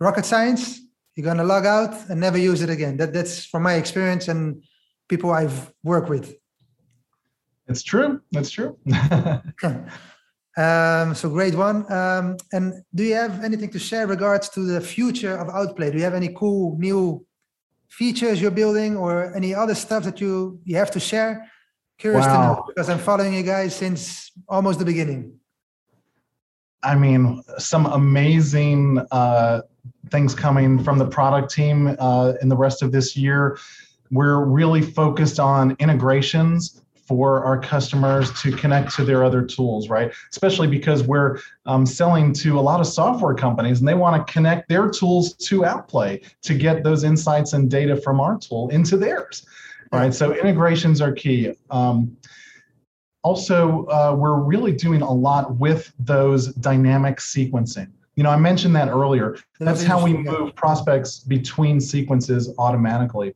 rocket 0.00 0.24
science, 0.24 0.80
you're 1.14 1.24
gonna 1.24 1.44
log 1.44 1.66
out 1.66 1.94
and 2.08 2.20
never 2.20 2.38
use 2.38 2.62
it 2.62 2.70
again. 2.70 2.96
That 2.96 3.12
that's 3.12 3.44
from 3.44 3.62
my 3.64 3.74
experience 3.74 4.28
and 4.28 4.62
people 5.08 5.30
I've 5.30 5.72
worked 5.82 6.08
with. 6.08 6.34
It's 7.66 7.82
true. 7.82 8.22
That's 8.32 8.50
true. 8.50 8.78
um, 10.58 11.14
so 11.14 11.30
great 11.30 11.54
one. 11.54 11.90
Um, 11.90 12.36
and 12.52 12.82
do 12.92 13.04
you 13.04 13.14
have 13.14 13.44
anything 13.44 13.70
to 13.70 13.78
share 13.78 14.08
regards 14.08 14.48
to 14.50 14.60
the 14.60 14.80
future 14.80 15.36
of 15.36 15.48
Outplay? 15.48 15.92
Do 15.92 15.98
you 15.98 16.04
have 16.04 16.14
any 16.14 16.30
cool 16.34 16.76
new 16.78 17.24
features 17.88 18.40
you're 18.42 18.50
building 18.50 18.96
or 18.96 19.34
any 19.36 19.54
other 19.54 19.74
stuff 19.74 20.02
that 20.04 20.20
you 20.20 20.60
you 20.64 20.76
have 20.76 20.90
to 20.90 21.00
share? 21.00 21.48
Curious 21.98 22.26
wow. 22.26 22.32
to 22.32 22.42
know 22.42 22.64
because 22.66 22.88
I'm 22.90 22.98
following 22.98 23.34
you 23.34 23.44
guys 23.44 23.74
since 23.76 24.32
almost 24.48 24.80
the 24.80 24.84
beginning. 24.84 25.38
I 26.82 26.96
mean, 26.96 27.42
some 27.58 27.86
amazing 27.86 29.00
uh, 29.12 29.62
things 30.10 30.34
coming 30.34 30.82
from 30.82 30.98
the 30.98 31.06
product 31.06 31.52
team 31.52 31.96
uh, 31.98 32.32
in 32.42 32.48
the 32.48 32.56
rest 32.56 32.82
of 32.82 32.90
this 32.90 33.16
year. 33.16 33.58
We're 34.10 34.44
really 34.44 34.82
focused 34.82 35.38
on 35.38 35.76
integrations 35.78 36.82
for 37.08 37.42
our 37.42 37.58
customers 37.58 38.30
to 38.42 38.52
connect 38.52 38.94
to 38.94 39.04
their 39.04 39.24
other 39.24 39.42
tools, 39.42 39.88
right? 39.88 40.12
Especially 40.30 40.66
because 40.66 41.02
we're 41.02 41.38
um, 41.64 41.86
selling 41.86 42.34
to 42.34 42.58
a 42.58 42.60
lot 42.60 42.80
of 42.80 42.86
software 42.86 43.34
companies 43.34 43.78
and 43.78 43.88
they 43.88 43.94
want 43.94 44.14
to 44.24 44.30
connect 44.30 44.68
their 44.68 44.90
tools 44.90 45.32
to 45.34 45.64
Outplay 45.64 46.20
to 46.42 46.54
get 46.54 46.84
those 46.84 47.04
insights 47.04 47.54
and 47.54 47.70
data 47.70 47.96
from 47.96 48.20
our 48.20 48.38
tool 48.38 48.68
into 48.68 48.98
theirs. 48.98 49.46
right? 49.90 50.12
so 50.12 50.34
integrations 50.34 51.00
are 51.00 51.12
key. 51.12 51.54
Um, 51.70 52.14
also, 53.22 53.86
uh, 53.86 54.14
we're 54.16 54.40
really 54.40 54.72
doing 54.72 55.00
a 55.00 55.10
lot 55.10 55.56
with 55.56 55.92
those 55.98 56.48
dynamic 56.54 57.16
sequencing. 57.16 57.90
You 58.18 58.24
know, 58.24 58.30
I 58.30 58.36
mentioned 58.36 58.74
that 58.74 58.88
earlier. 58.88 59.36
That's 59.60 59.84
how 59.84 60.02
we 60.02 60.12
move 60.12 60.52
prospects 60.56 61.20
between 61.20 61.80
sequences 61.80 62.52
automatically. 62.58 63.32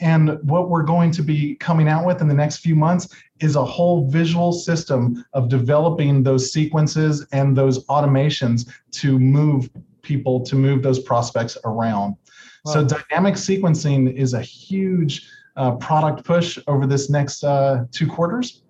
And 0.00 0.38
what 0.44 0.70
we're 0.70 0.84
going 0.84 1.10
to 1.10 1.22
be 1.22 1.54
coming 1.56 1.86
out 1.86 2.06
with 2.06 2.22
in 2.22 2.28
the 2.28 2.34
next 2.34 2.60
few 2.60 2.74
months 2.74 3.14
is 3.40 3.56
a 3.56 3.64
whole 3.64 4.08
visual 4.08 4.50
system 4.50 5.22
of 5.34 5.50
developing 5.50 6.22
those 6.22 6.50
sequences 6.50 7.26
and 7.32 7.54
those 7.54 7.84
automations 7.88 8.70
to 8.92 9.18
move 9.18 9.68
people 10.00 10.40
to 10.46 10.56
move 10.56 10.82
those 10.82 11.00
prospects 11.00 11.58
around. 11.66 12.16
Wow. 12.64 12.72
So 12.72 12.84
dynamic 12.86 13.34
sequencing 13.34 14.14
is 14.14 14.32
a 14.32 14.40
huge 14.40 15.28
uh, 15.56 15.72
product 15.72 16.24
push 16.24 16.58
over 16.68 16.86
this 16.86 17.10
next 17.10 17.44
uh, 17.44 17.84
two 17.92 18.06
quarters. 18.06 18.62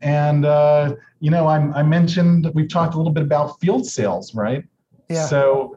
And 0.00 0.46
uh, 0.46 0.94
you 1.20 1.30
know, 1.30 1.46
I, 1.46 1.58
I 1.78 1.82
mentioned 1.82 2.50
we've 2.54 2.70
talked 2.70 2.94
a 2.94 2.96
little 2.96 3.12
bit 3.12 3.24
about 3.24 3.60
field 3.60 3.84
sales, 3.84 4.34
right? 4.34 4.64
Yeah. 5.08 5.26
So, 5.26 5.76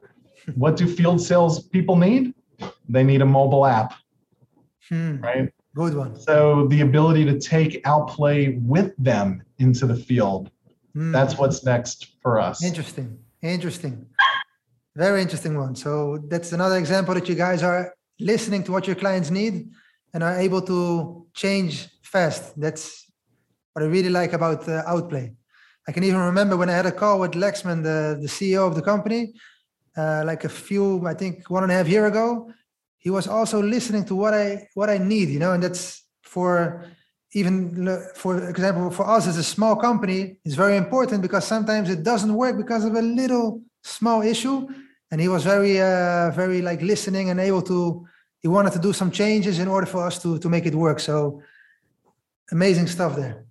what 0.55 0.75
do 0.75 0.87
field 0.87 1.21
sales 1.21 1.67
people 1.67 1.95
need? 1.95 2.33
They 2.89 3.03
need 3.03 3.21
a 3.21 3.25
mobile 3.25 3.65
app, 3.65 3.93
hmm. 4.89 5.17
right? 5.21 5.51
Good 5.73 5.95
one. 5.95 6.19
So 6.19 6.67
the 6.67 6.81
ability 6.81 7.23
to 7.25 7.39
take 7.39 7.81
Outplay 7.85 8.57
with 8.57 8.93
them 8.97 9.41
into 9.59 9.85
the 9.85 9.95
field. 9.95 10.51
Hmm. 10.93 11.11
That's 11.11 11.37
what's 11.37 11.63
next 11.63 12.17
for 12.21 12.39
us. 12.39 12.63
Interesting. 12.63 13.17
Interesting. 13.41 14.05
Very 14.95 15.21
interesting 15.21 15.57
one. 15.57 15.75
So 15.75 16.19
that's 16.27 16.51
another 16.51 16.77
example 16.77 17.13
that 17.13 17.29
you 17.29 17.35
guys 17.35 17.63
are 17.63 17.93
listening 18.19 18.63
to 18.65 18.71
what 18.73 18.85
your 18.85 18.97
clients 18.97 19.29
need 19.29 19.69
and 20.13 20.23
are 20.23 20.37
able 20.37 20.61
to 20.63 21.25
change 21.33 21.87
fast. 22.03 22.59
That's 22.59 23.09
what 23.71 23.83
I 23.83 23.87
really 23.87 24.09
like 24.09 24.33
about 24.33 24.67
uh, 24.67 24.83
Outplay. 24.85 25.33
I 25.91 25.93
can 25.93 26.05
even 26.05 26.21
remember 26.21 26.55
when 26.55 26.69
I 26.69 26.71
had 26.71 26.85
a 26.85 26.91
call 26.93 27.19
with 27.19 27.31
Laxman, 27.31 27.83
the, 27.83 28.17
the 28.21 28.29
CEO 28.29 28.65
of 28.65 28.75
the 28.75 28.81
company, 28.81 29.33
uh, 29.97 30.23
like 30.25 30.45
a 30.45 30.49
few, 30.67 31.05
I 31.05 31.13
think 31.13 31.49
one 31.49 31.63
and 31.63 31.71
a 31.73 31.75
half 31.75 31.89
year 31.89 32.05
ago. 32.05 32.49
He 32.97 33.09
was 33.09 33.27
also 33.27 33.61
listening 33.61 34.05
to 34.05 34.15
what 34.15 34.33
I 34.33 34.69
what 34.73 34.89
I 34.89 34.97
need, 34.99 35.27
you 35.27 35.39
know, 35.39 35.51
and 35.51 35.61
that's 35.61 36.05
for 36.21 36.85
even 37.33 37.57
for 38.15 38.47
example 38.47 38.89
for 38.89 39.05
us 39.05 39.27
as 39.27 39.35
a 39.35 39.43
small 39.43 39.75
company 39.75 40.37
it's 40.45 40.55
very 40.55 40.77
important 40.77 41.21
because 41.21 41.43
sometimes 41.45 41.89
it 41.89 42.03
doesn't 42.03 42.33
work 42.33 42.55
because 42.55 42.85
of 42.85 42.95
a 42.95 43.01
little 43.01 43.61
small 43.83 44.21
issue. 44.21 44.57
And 45.11 45.19
he 45.19 45.27
was 45.27 45.43
very 45.43 45.81
uh, 45.81 46.31
very 46.31 46.61
like 46.61 46.81
listening 46.81 47.31
and 47.31 47.39
able 47.41 47.63
to 47.63 48.07
he 48.39 48.47
wanted 48.47 48.71
to 48.73 48.79
do 48.79 48.93
some 48.93 49.11
changes 49.11 49.59
in 49.59 49.67
order 49.67 49.87
for 49.87 50.05
us 50.07 50.21
to 50.23 50.39
to 50.39 50.47
make 50.47 50.65
it 50.65 50.73
work. 50.73 51.01
So 51.01 51.41
amazing 52.49 52.87
stuff 52.87 53.17
there 53.17 53.50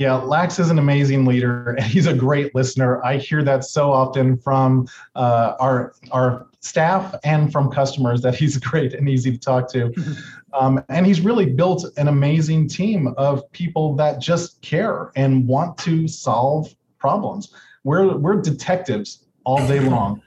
yeah, 0.00 0.14
Lax 0.14 0.58
is 0.58 0.70
an 0.70 0.78
amazing 0.78 1.26
leader, 1.26 1.74
and 1.78 1.86
he's 1.86 2.06
a 2.06 2.14
great 2.14 2.54
listener. 2.54 3.04
I 3.04 3.18
hear 3.18 3.44
that 3.44 3.64
so 3.64 3.92
often 3.92 4.38
from 4.38 4.88
uh, 5.14 5.54
our 5.60 5.92
our 6.10 6.46
staff 6.60 7.14
and 7.22 7.52
from 7.52 7.70
customers 7.70 8.22
that 8.22 8.34
he's 8.34 8.56
great 8.70 8.94
and 8.94 9.08
easy 9.08 9.30
to 9.30 9.38
talk 9.38 9.70
to. 9.72 9.94
Um, 10.52 10.82
and 10.88 11.06
he's 11.06 11.20
really 11.20 11.46
built 11.46 11.84
an 11.96 12.08
amazing 12.08 12.66
team 12.66 13.14
of 13.16 13.48
people 13.52 13.94
that 13.94 14.20
just 14.20 14.60
care 14.62 15.12
and 15.14 15.46
want 15.46 15.78
to 15.78 16.08
solve 16.08 16.74
problems. 16.98 17.54
We're 17.84 18.16
we're 18.16 18.42
detectives 18.42 19.26
all 19.44 19.64
day 19.68 19.78
long, 19.78 20.20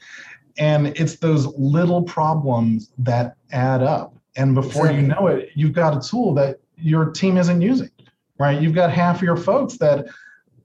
and 0.57 0.87
it's 0.95 1.17
those 1.17 1.47
little 1.57 2.03
problems 2.03 2.91
that 2.99 3.35
add 3.51 3.83
up. 3.83 4.15
And 4.37 4.55
before 4.55 4.89
you 4.89 5.01
know 5.01 5.27
it, 5.27 5.49
you've 5.55 5.73
got 5.73 5.93
a 5.93 6.09
tool 6.09 6.33
that 6.35 6.61
your 6.77 7.11
team 7.11 7.35
isn't 7.35 7.61
using 7.61 7.89
right? 8.39 8.61
You've 8.61 8.73
got 8.73 8.91
half 8.91 9.17
of 9.17 9.23
your 9.23 9.37
folks 9.37 9.77
that 9.77 10.05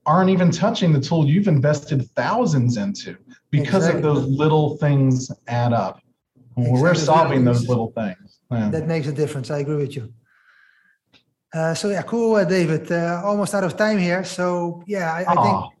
aren't 0.05 0.29
even 0.29 0.51
touching 0.51 0.91
the 0.91 0.99
tool 0.99 1.25
you've 1.25 1.47
invested 1.47 2.09
thousands 2.15 2.77
into 2.77 3.17
because 3.51 3.85
exactly. 3.85 3.97
of 4.09 4.15
those 4.15 4.25
little 4.25 4.77
things 4.77 5.31
add 5.47 5.73
up. 5.73 6.01
Exactly. 6.57 6.81
We're 6.81 6.95
solving 6.95 7.45
those 7.45 7.67
little 7.67 7.91
things. 7.91 8.39
Yeah. 8.51 8.69
That 8.69 8.87
makes 8.87 9.07
a 9.07 9.11
difference. 9.11 9.51
I 9.51 9.59
agree 9.59 9.75
with 9.75 9.95
you. 9.95 10.11
Uh, 11.53 11.73
so 11.73 11.89
yeah, 11.89 12.01
cool, 12.03 12.35
uh, 12.35 12.45
David. 12.45 12.91
Uh, 12.91 13.21
almost 13.23 13.53
out 13.53 13.63
of 13.63 13.75
time 13.77 13.97
here. 13.97 14.23
So 14.23 14.83
yeah, 14.87 15.13
I, 15.13 15.25
I 15.27 15.35
think 15.43 15.73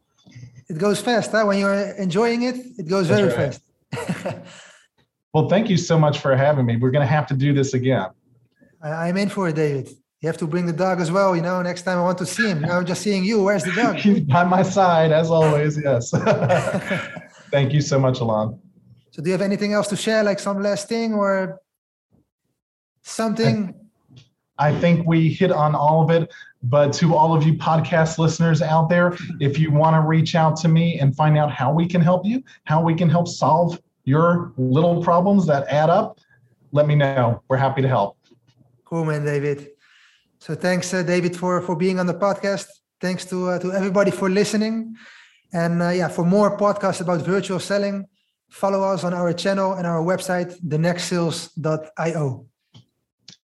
it 0.69 0.77
goes 0.77 1.01
fast. 1.01 1.31
Huh? 1.31 1.43
When 1.45 1.59
you're 1.59 1.73
enjoying 1.73 2.43
it, 2.43 2.55
it 2.77 2.87
goes 2.87 3.07
That's 3.07 3.33
very 3.35 3.47
right. 3.47 3.59
fast. 3.93 4.41
well, 5.33 5.49
thank 5.49 5.69
you 5.69 5.77
so 5.77 5.97
much 5.99 6.19
for 6.19 6.35
having 6.35 6.65
me. 6.65 6.77
We're 6.77 6.91
going 6.91 7.05
to 7.05 7.11
have 7.11 7.27
to 7.27 7.33
do 7.35 7.53
this 7.53 7.73
again. 7.73 8.09
I, 8.81 9.07
I'm 9.07 9.17
in 9.17 9.29
for 9.29 9.49
it, 9.49 9.55
David 9.55 9.89
you 10.21 10.27
have 10.27 10.37
to 10.37 10.47
bring 10.47 10.65
the 10.65 10.73
dog 10.73 10.99
as 10.99 11.11
well. 11.11 11.35
You 11.35 11.41
know, 11.41 11.61
next 11.61 11.83
time 11.83 11.97
I 11.97 12.01
want 12.01 12.17
to 12.17 12.25
see 12.25 12.49
him. 12.49 12.61
Now 12.61 12.77
I'm 12.77 12.85
just 12.85 13.01
seeing 13.01 13.23
you. 13.23 13.43
Where's 13.43 13.63
the 13.63 13.71
dog? 13.71 13.95
He's 13.95 14.19
by 14.35 14.43
my 14.43 14.63
side 14.63 15.11
as 15.11 15.31
always. 15.31 15.81
Yes. 15.81 16.11
Thank 17.51 17.73
you 17.73 17.81
so 17.81 17.99
much, 17.99 18.19
Alon. 18.19 18.59
So, 19.11 19.23
do 19.23 19.29
you 19.29 19.31
have 19.31 19.41
anything 19.41 19.73
else 19.73 19.87
to 19.87 19.95
share, 19.95 20.23
like 20.23 20.39
some 20.39 20.61
last 20.61 20.87
thing 20.89 21.13
or 21.13 21.59
something? 23.01 23.73
I, 24.57 24.69
I 24.69 24.79
think 24.79 25.07
we 25.07 25.29
hit 25.29 25.51
on 25.51 25.73
all 25.73 26.03
of 26.03 26.09
it. 26.11 26.29
But 26.61 26.91
to 26.93 27.15
all 27.15 27.33
of 27.33 27.43
you 27.43 27.53
podcast 27.53 28.17
listeners 28.17 28.61
out 28.61 28.89
there, 28.89 29.15
if 29.39 29.57
you 29.57 29.71
want 29.71 29.95
to 29.95 30.01
reach 30.01 30.35
out 30.35 30.57
to 30.57 30.67
me 30.67 30.99
and 30.99 31.15
find 31.15 31.37
out 31.37 31.49
how 31.49 31.71
we 31.71 31.87
can 31.87 32.01
help 32.01 32.25
you, 32.25 32.43
how 32.65 32.83
we 32.83 32.93
can 32.93 33.09
help 33.09 33.29
solve 33.29 33.81
your 34.03 34.51
little 34.57 35.01
problems 35.01 35.45
that 35.47 35.65
add 35.69 35.89
up, 35.89 36.19
let 36.73 36.85
me 36.85 36.95
know. 36.95 37.41
We're 37.47 37.57
happy 37.57 37.81
to 37.81 37.87
help. 37.87 38.17
Cool, 38.83 39.05
man, 39.05 39.23
David. 39.23 39.69
So 40.39 40.55
thanks, 40.55 40.93
uh, 40.93 41.03
David, 41.03 41.35
for 41.35 41.61
for 41.61 41.75
being 41.75 41.99
on 41.99 42.07
the 42.07 42.13
podcast. 42.13 42.67
Thanks 43.01 43.25
to 43.25 43.49
uh, 43.49 43.59
to 43.59 43.71
everybody 43.71 44.11
for 44.11 44.29
listening. 44.29 44.95
And 45.53 45.81
uh, 45.81 45.89
yeah, 45.89 46.07
for 46.07 46.25
more 46.25 46.57
podcasts 46.57 47.01
about 47.01 47.21
virtual 47.25 47.59
selling, 47.59 48.05
follow 48.49 48.83
us 48.83 49.03
on 49.03 49.13
our 49.13 49.33
channel 49.33 49.73
and 49.73 49.85
our 49.87 50.01
website, 50.01 50.55
thenextsales.io. 50.61 52.48